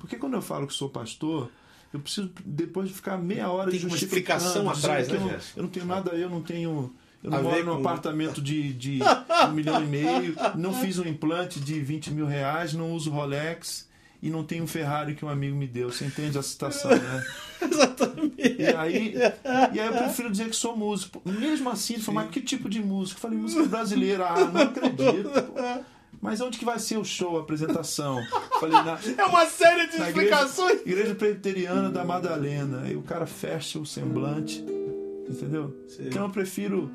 [0.00, 1.50] Porque quando eu falo que sou pastor,
[1.92, 5.70] eu preciso depois de ficar meia hora Tem explicação dizendo atrás, né, eu, eu não
[5.70, 6.94] tenho nada, eu não tenho.
[7.26, 9.00] Eu não moro num com- apartamento de, de
[9.48, 13.86] um milhão e meio, não fiz um implante de 20 mil reais, não uso Rolex
[14.22, 15.90] e não tenho um Ferrari que um amigo me deu.
[15.90, 17.24] Você entende a citação, né?
[17.60, 18.56] Exatamente.
[18.58, 19.14] E aí,
[19.74, 21.20] e aí eu prefiro dizer que sou músico.
[21.24, 23.18] Mesmo assim, ele falou, mas que tipo de música?
[23.18, 24.26] Eu falei, música brasileira.
[24.26, 25.28] Ah, não acredito.
[25.30, 25.86] pô.
[26.20, 28.18] Mas onde que vai ser o show, a apresentação?
[28.58, 30.80] Falei, na, É uma série de explicações.
[30.80, 32.82] igreja, igreja Presbiteriana da Madalena.
[32.84, 34.64] Aí o cara fecha o semblante
[35.28, 35.76] Entendeu?
[35.88, 36.06] Sei.
[36.06, 36.90] Então eu prefiro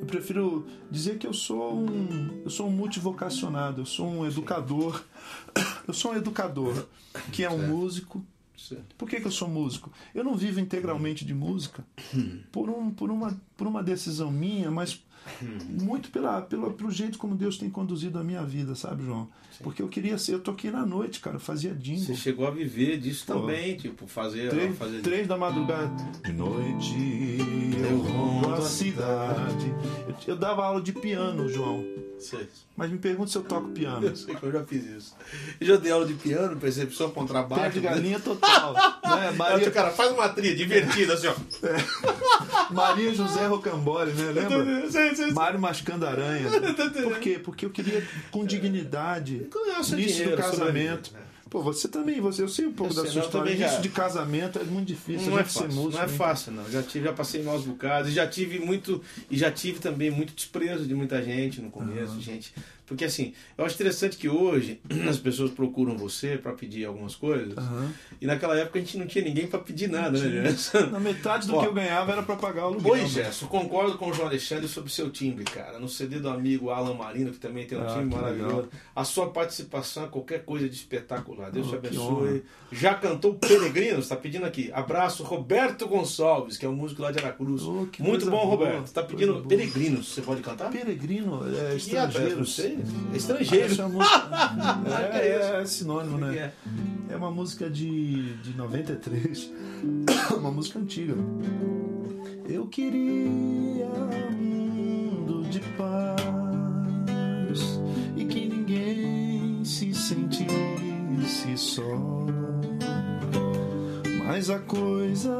[0.00, 5.02] eu prefiro dizer que eu sou um eu sou um multivocacionado, eu sou um educador.
[5.88, 6.86] Eu sou um educador
[7.32, 7.70] que é um Certo.
[7.70, 8.24] músico.
[8.56, 8.96] Certo.
[8.96, 9.92] Por que, que eu sou músico?
[10.12, 11.86] Eu não vivo integralmente de música
[12.50, 15.00] por, um, por, uma, por uma decisão minha, mas
[15.68, 19.28] muito pela, pela, pelo jeito como Deus tem conduzido a minha vida, sabe, João?
[19.62, 22.14] Porque eu queria ser, eu toquei na noite, cara, eu fazia Você jingle.
[22.16, 23.34] chegou a viver disso Pô.
[23.40, 24.50] também, tipo, fazer.
[24.50, 25.00] Três, fazer...
[25.00, 25.90] três da madrugada.
[26.24, 26.94] De noite
[27.88, 29.74] eu rondo a cidade.
[30.08, 31.84] Eu, eu dava aula de piano, João.
[32.18, 32.48] Sei.
[32.74, 34.06] Mas me pergunta se eu toco piano.
[34.06, 35.14] Eu sei que eu já fiz isso.
[35.60, 37.72] Eu já dei aula de piano, percepção, Pé contrabaixo.
[37.74, 38.72] de galinha total.
[38.72, 39.30] né?
[39.36, 39.70] Maria...
[39.70, 41.34] Cara, faz uma trilha divertida assim, ó.
[42.72, 44.32] Maria José Rocambole, né?
[44.32, 44.90] Lembra?
[44.90, 45.14] Sei.
[45.32, 46.48] Mário mascando aranha.
[47.02, 47.38] Por quê?
[47.42, 49.46] Porque eu queria com dignidade.
[49.52, 51.12] Ganhar seu Início dinheiro, do casamento.
[51.12, 51.20] né?
[51.48, 53.52] Pô, você também, você, eu sei um pouco Eu da sei, sua não, história.
[53.52, 55.30] também já- de casamento é muito difícil.
[55.30, 56.68] Não é fácil, músico, não é fácil, não.
[56.70, 59.00] Já tive, já passei maus bocados, e já tive muito
[59.30, 62.52] e já tive também muito desprezo de muita gente no começo, gente.
[62.86, 64.80] Porque assim, eu acho interessante que hoje
[65.10, 67.92] as pessoas procuram você para pedir algumas coisas, Aham.
[68.20, 70.30] e naquela época a gente não tinha ninguém para pedir nada, né?
[70.48, 70.86] Gerson?
[70.92, 71.60] Na metade do Ó.
[71.60, 72.82] que eu ganhava era pra pagar o aluguel.
[72.82, 73.24] Pois, né?
[73.24, 75.78] Gerson, concordo com o João Alexandre sobre o seu timbre, cara.
[75.78, 78.54] No CD do amigo Alan Marino, que também tem um Ah, time maravilhoso.
[78.56, 78.68] legal.
[78.94, 81.50] A sua participação é qualquer coisa de espetacular.
[81.50, 82.44] Deus Oh, te abençoe.
[82.70, 84.70] Já cantou Peregrinos, está pedindo aqui.
[84.72, 87.62] Abraço, Roberto Gonçalves, que é um músico lá de Aracruz.
[87.62, 88.84] Oh, Muito bom, boa, Roberto.
[88.86, 89.46] Está pedindo boa.
[89.46, 90.08] Peregrinos.
[90.12, 90.70] Você pode cantar?
[90.70, 92.36] Peregrino é é, estrangeiro.
[92.38, 92.75] não sei.
[93.12, 93.72] É estrangeiro.
[93.72, 94.28] Essa é, música-
[95.12, 96.36] Que é, é é sinônimo, né?
[96.38, 96.52] é?
[97.10, 99.50] É uma música de, de 93.
[100.36, 101.14] uma música antiga.
[102.48, 103.86] Eu queria
[104.30, 106.16] um mundo de paz
[108.16, 111.82] e que ninguém se sentisse só.
[114.26, 115.34] Mas a coisa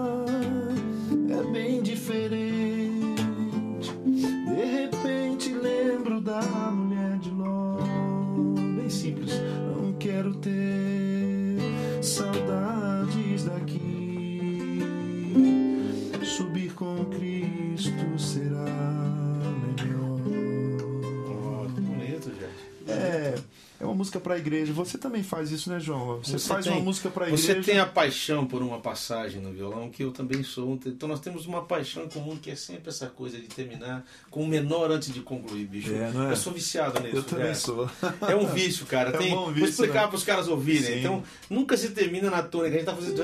[1.28, 3.22] é bem diferente.
[4.04, 6.40] De repente lembro da.
[8.86, 9.32] Bem simples,
[9.74, 11.58] não quero ter
[12.00, 14.78] saudades daqui.
[16.22, 18.64] Subir com Cristo será
[19.66, 20.20] melhor.
[21.74, 22.92] Que bonito, gente.
[22.92, 23.34] É,
[23.78, 24.72] é uma música para a igreja.
[24.72, 26.18] Você também faz isso, né, João?
[26.22, 27.70] Você, faz tem- uma música para a Você igreja.
[27.72, 30.78] tem a paixão por uma passagem no violão, que eu também sou.
[30.86, 34.42] Então nós temos uma paixão em comum, que é sempre essa coisa de terminar com
[34.42, 35.92] o menor antes de concluir, bicho.
[35.94, 36.32] É, não é?
[36.32, 37.16] Eu sou viciado nisso.
[37.16, 37.54] Eu também é.
[37.54, 37.88] sou.
[38.28, 39.10] É um vício, cara.
[39.16, 40.06] É um Tem, bom vou vício, explicar né?
[40.08, 40.82] para os caras ouvirem.
[40.82, 40.98] Sim.
[41.00, 42.74] Então, nunca se termina na tônica.
[42.74, 43.22] A gente tá fazendo.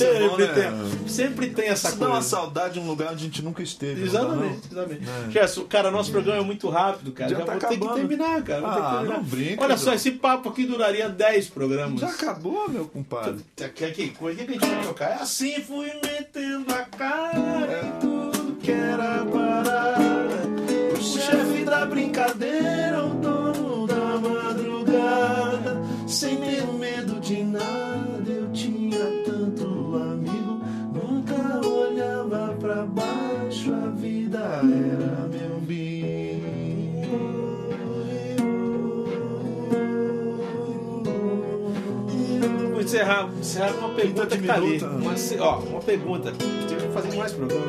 [0.00, 0.52] É bom, Sempre né?
[0.54, 2.28] tem, sempre tem essa Isso dá uma coisa.
[2.28, 4.02] saudade de um lugar onde a gente nunca esteve.
[4.02, 5.02] Exatamente, exatamente.
[5.08, 5.30] É.
[5.30, 7.30] Gerson, cara, nosso programa é muito rápido, cara.
[7.30, 7.94] Já Já, tá vou ter que acabando.
[7.94, 8.60] terminar, cara.
[8.60, 9.16] Vou ter que Ah, terminar.
[9.16, 9.94] não brinca, Olha só, João.
[9.94, 12.00] esse papo aqui duraria 10 programas.
[12.00, 13.44] Já acabou, meu compadre.
[13.74, 15.10] Que, que, coisa que a gente vai tocar?
[15.10, 20.48] É assim fui metendo a cara em tudo que era parada.
[20.92, 23.77] O chefe da brincadeira, o dono
[43.64, 44.78] encerrar, com uma pergunta que tá ali.
[44.78, 44.96] diminuta.
[44.96, 45.14] Uma,
[45.46, 46.32] ó, uma pergunta.
[46.32, 47.64] Tive que fazer mais programa.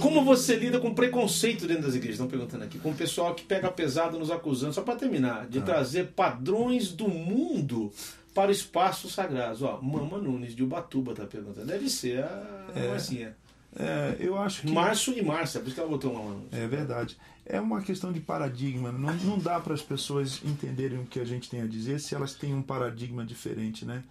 [0.00, 2.14] Como você lida com preconceito dentro das igrejas?
[2.16, 2.78] Estão perguntando aqui.
[2.78, 7.06] Com o pessoal que pega pesado nos acusando, só para terminar, de trazer padrões do
[7.08, 7.92] mundo
[8.34, 9.62] para espaços sagrados.
[9.62, 11.66] Ó, Mama Nunes de Ubatuba tá perguntando.
[11.66, 12.88] Deve ser a É.
[12.88, 13.36] Marcinha.
[13.78, 14.70] É, eu acho que.
[14.72, 16.48] Márcio e Márcia, por isso que ela botou uma Nunes.
[16.52, 17.16] É verdade.
[17.46, 18.90] É uma questão de paradigma.
[18.92, 22.14] Não, não dá para as pessoas entenderem o que a gente tem a dizer se
[22.14, 24.02] elas têm um paradigma diferente, né?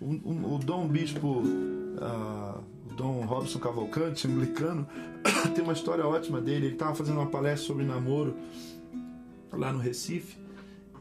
[0.00, 1.42] O, o- o Dom Bispo,
[2.00, 2.58] ah,
[2.90, 4.86] o Dom Robson Cavalcante, anglicano,
[5.54, 6.66] tem uma história ótima dele.
[6.66, 8.34] Ele estava fazendo uma palestra sobre namoro
[9.52, 10.38] lá no Recife.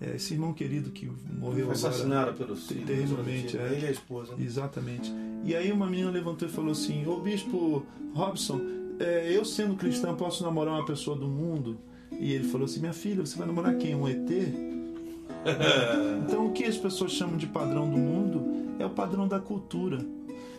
[0.01, 1.89] É, esse irmão querido que morreu Foi agora.
[1.89, 3.73] assassinada pelos terrivelmente, é.
[3.73, 4.33] Ele e a esposa.
[4.35, 4.43] né?
[4.45, 5.11] Exatamente.
[5.43, 8.61] E aí uma menina levantou e falou assim: Ô bispo Robson,
[8.99, 11.77] é, eu sendo cristão posso namorar uma pessoa do mundo?
[12.17, 13.93] E ele falou assim: Minha filha, você vai namorar quem?
[13.95, 14.29] Um ET?
[16.27, 19.99] Então o que as pessoas chamam de padrão do mundo é o padrão da cultura.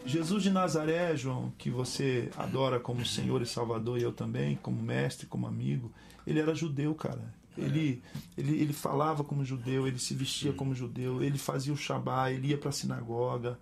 [0.04, 4.80] Jesus de Nazaré, João, que você adora como Senhor e Salvador e eu também, como
[4.82, 5.90] mestre, como amigo,
[6.26, 7.34] ele era judeu, cara.
[7.56, 8.02] Ele,
[8.38, 12.48] ele, ele falava como judeu, ele se vestia como judeu, ele fazia o Shabá, ele
[12.48, 13.58] ia para a sinagoga.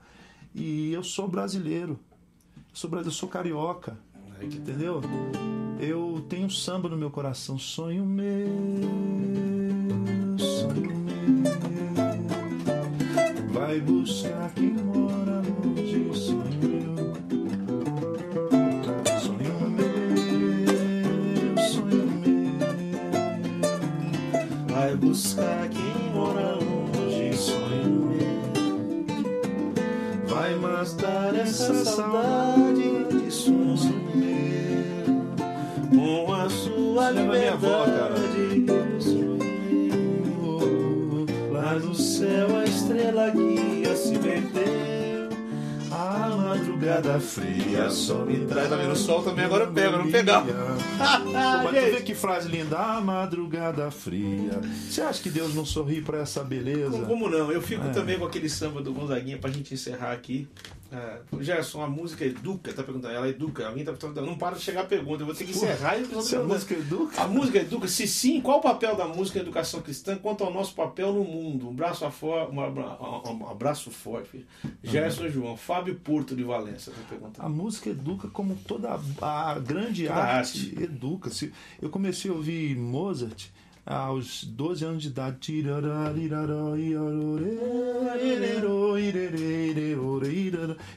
[0.54, 1.98] E eu sou brasileiro,
[2.56, 3.98] eu sou, brasileiro, eu sou carioca,
[4.40, 5.00] entendeu?
[5.80, 9.47] Eu tenho samba no meu coração, sonho meu.
[13.78, 16.96] Vai buscar quem mora longe, sonho meu.
[19.20, 20.16] Sonho meu,
[21.62, 22.58] sonho meu.
[24.66, 28.50] Vai buscar quem mora longe, sonho meu.
[30.26, 33.78] Vai matar Essa essa saudade de sonho
[34.12, 35.06] meu.
[35.94, 38.18] Com a sua Leva minha avó, cara.
[38.18, 39.28] liberdade.
[41.52, 42.57] Lá no céu
[46.78, 48.68] madrugada fria só me traz.
[48.68, 48.92] Tá vendo?
[48.92, 50.46] O sol também agora pega, não pegava.
[50.46, 50.52] Pô,
[51.72, 52.78] mas tu vê que frase linda.
[52.78, 54.60] A madrugada fria.
[54.88, 56.90] Você acha que Deus não sorri pra essa beleza?
[56.90, 57.50] Como, como não?
[57.50, 57.90] Eu fico É.
[57.90, 60.48] também com aquele samba do Gonzaguinha pra gente encerrar aqui.
[60.90, 64.62] É, Gerson, a música educa, tá perguntando, ela educa, alguém tá perguntando, não para de
[64.62, 67.20] chegar a pergunta, eu vou ter que encerrar e Se a música educa.
[67.22, 70.50] A música educa, se sim, qual o papel da música na educação cristã quanto ao
[70.52, 71.66] nosso papel no mundo?
[71.68, 74.46] Um abraço, a for, um abra- um abraço forte.
[74.82, 77.44] Gerson e João, Fábio Porto de Valença, tá perguntando.
[77.46, 81.28] A música educa como toda a, grande Toda arte, educa.
[81.28, 83.48] Se- Eu comecei a ouvir Mozart
[83.88, 85.52] aos 12 anos de idade.
[85.52, 85.64] E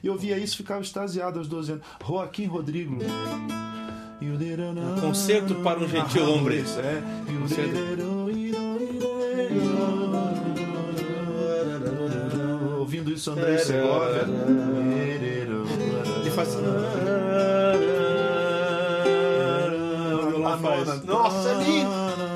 [0.03, 1.85] eu ouvia isso e ficava extasiado aos 12 anos.
[2.05, 2.97] Joaquim Rodrigo.
[4.21, 6.77] Um concerto para um gentil hombres.
[6.77, 7.01] É.
[12.77, 14.27] Ouvindo isso, André Segovia.
[16.19, 16.55] Ele faz.
[20.13, 21.03] O violão faz.
[21.05, 22.30] Nossa, é lindo!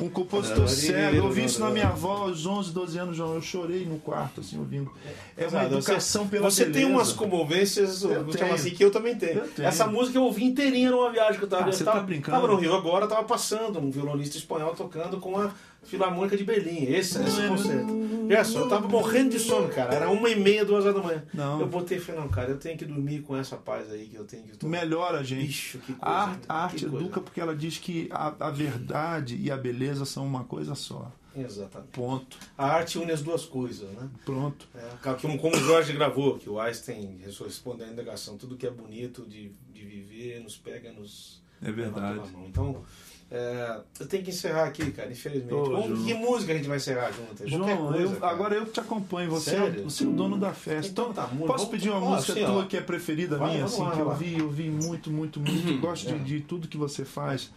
[0.00, 3.34] Um compositor cego, eu ouvi isso na minha avó aos 11, 12 anos, João.
[3.34, 4.90] Eu chorei no quarto, assim, ouvindo.
[5.36, 6.92] É uma educação você, pela Você tem beleza.
[6.92, 9.38] umas comovências, assim, que eu também tenho.
[9.38, 9.68] Eu tenho.
[9.68, 11.64] Essa música eu ouvi inteirinha numa viagem que eu tava.
[11.64, 12.38] Ah, eu você tava, tá brincando?
[12.38, 15.50] tava no Rio agora, tava passando um violonista espanhol tocando com a
[15.86, 16.84] Filarmônica de Berlim.
[16.84, 18.06] Esse, esse concerto.
[18.28, 19.94] Gerson, eu tava morrendo de sono, cara.
[19.94, 21.24] Era uma e meia, duas horas da manhã.
[21.32, 21.60] Não.
[21.60, 24.16] Eu botei e falei, não, cara, eu tenho que dormir com essa paz aí que
[24.16, 24.66] eu tenho que.
[24.66, 25.46] Melhora, gente.
[25.46, 26.04] Bicho, que coisa.
[26.04, 27.04] A arte, a arte que coisa.
[27.04, 31.12] educa porque ela diz que a, a verdade e a beleza são uma coisa só.
[31.36, 31.90] Exatamente.
[31.92, 32.38] Ponto.
[32.56, 34.08] A arte une as duas coisas, né?
[34.24, 34.66] Pronto.
[34.74, 38.70] É, como, como o Jorge gravou, que o Einstein respondendo a indagação, tudo que é
[38.70, 42.22] bonito de, de viver nos pega, nos É verdade.
[42.46, 42.82] Então,
[43.30, 45.52] é, eu tenho que encerrar aqui, cara, infelizmente.
[45.52, 47.36] Ô, Como- que música a gente vai encerrar junto?
[47.48, 49.30] Qualquer João, coisa, eu- agora eu que te acompanho.
[49.30, 50.90] Você é, o- você é o dono da festa.
[50.92, 52.46] Então tá, posso pedir uma ó, música assim, ó.
[52.52, 55.40] tua que é preferida Vai, minha, assim, lá, que eu ouvi, eu ouvi muito, muito,
[55.40, 55.68] muito.
[55.68, 56.12] Eu gosto É.
[56.12, 57.50] de, de tudo que você faz.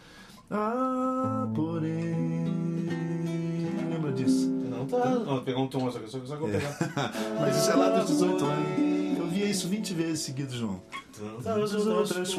[0.52, 2.46] Ah, porém.
[3.92, 4.48] Lembra disso?
[4.50, 5.06] Não tá.
[5.06, 6.76] Não, pegar um tom só que só eu vou pegar.
[7.40, 9.18] Mas isso é lá dos 18 anos.
[9.20, 10.82] Eu via isso 20 vezes seguido, João.
[11.44, 12.36] Tantas outras coisas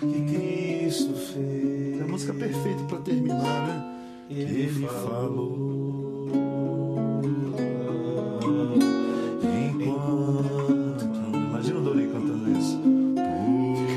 [0.00, 2.00] que Cristo fez.
[2.00, 3.84] É a música perfeita pra terminar, né?
[4.30, 5.78] Ele falou.
[9.42, 11.04] Enquanto.
[11.34, 12.78] Imagina o Dori cantando isso.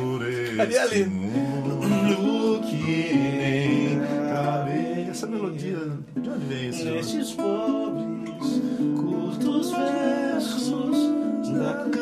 [0.02, 1.06] Por esse Ali, ali.
[1.06, 5.10] mundo que nem cabe.
[5.10, 5.78] Essa melodia,
[6.16, 6.86] de onde vem isso?
[6.86, 8.62] Nesses pobres,
[8.98, 10.98] curtos versos
[11.54, 12.01] da canção.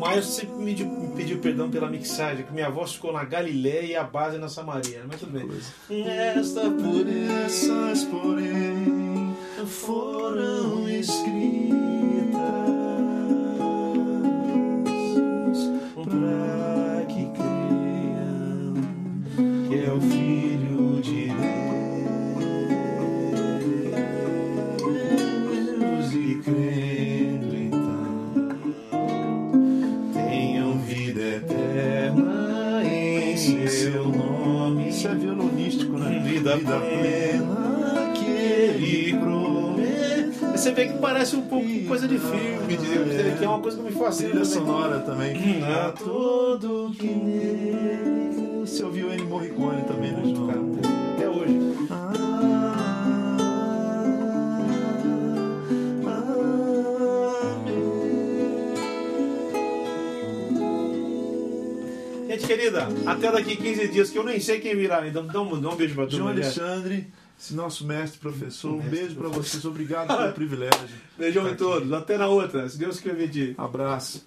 [0.00, 0.74] Maio sempre me
[1.14, 5.04] pediu, perdão pela mixagem, que minha voz ficou na Galileia e a base na Samaria.
[5.06, 5.48] Mas tudo bem.
[6.06, 9.36] Esta pureza Essas, porém,
[9.66, 11.99] foram escritas
[36.56, 40.38] Vida plena que ele promete.
[40.58, 43.82] Você vê que parece um pouco coisa de filme, de- que é uma coisa que
[43.84, 44.30] me fascina.
[44.30, 45.62] Trilha sonora também.
[45.64, 48.60] A todo que nele.
[48.66, 50.50] Você ouviu Ennio Morricone também, né, João?
[51.16, 51.58] Até hoje.
[62.56, 65.22] Querida, até daqui 15 dias, que eu nem sei quem virá ainda.
[65.22, 66.32] Dá um, dá um beijo pra João turma.
[66.34, 66.42] né?
[66.42, 67.06] Alexandre,
[67.38, 69.50] esse nosso mestre professor, um Mestre beijo pra professor.
[69.52, 69.64] vocês.
[69.64, 70.80] Obrigado pelo privilégio.
[71.18, 71.62] Beijão Tá em aqui.
[71.62, 71.92] todos.
[71.92, 73.54] Até na outra, se Deus permitir.
[73.56, 74.26] Abraço.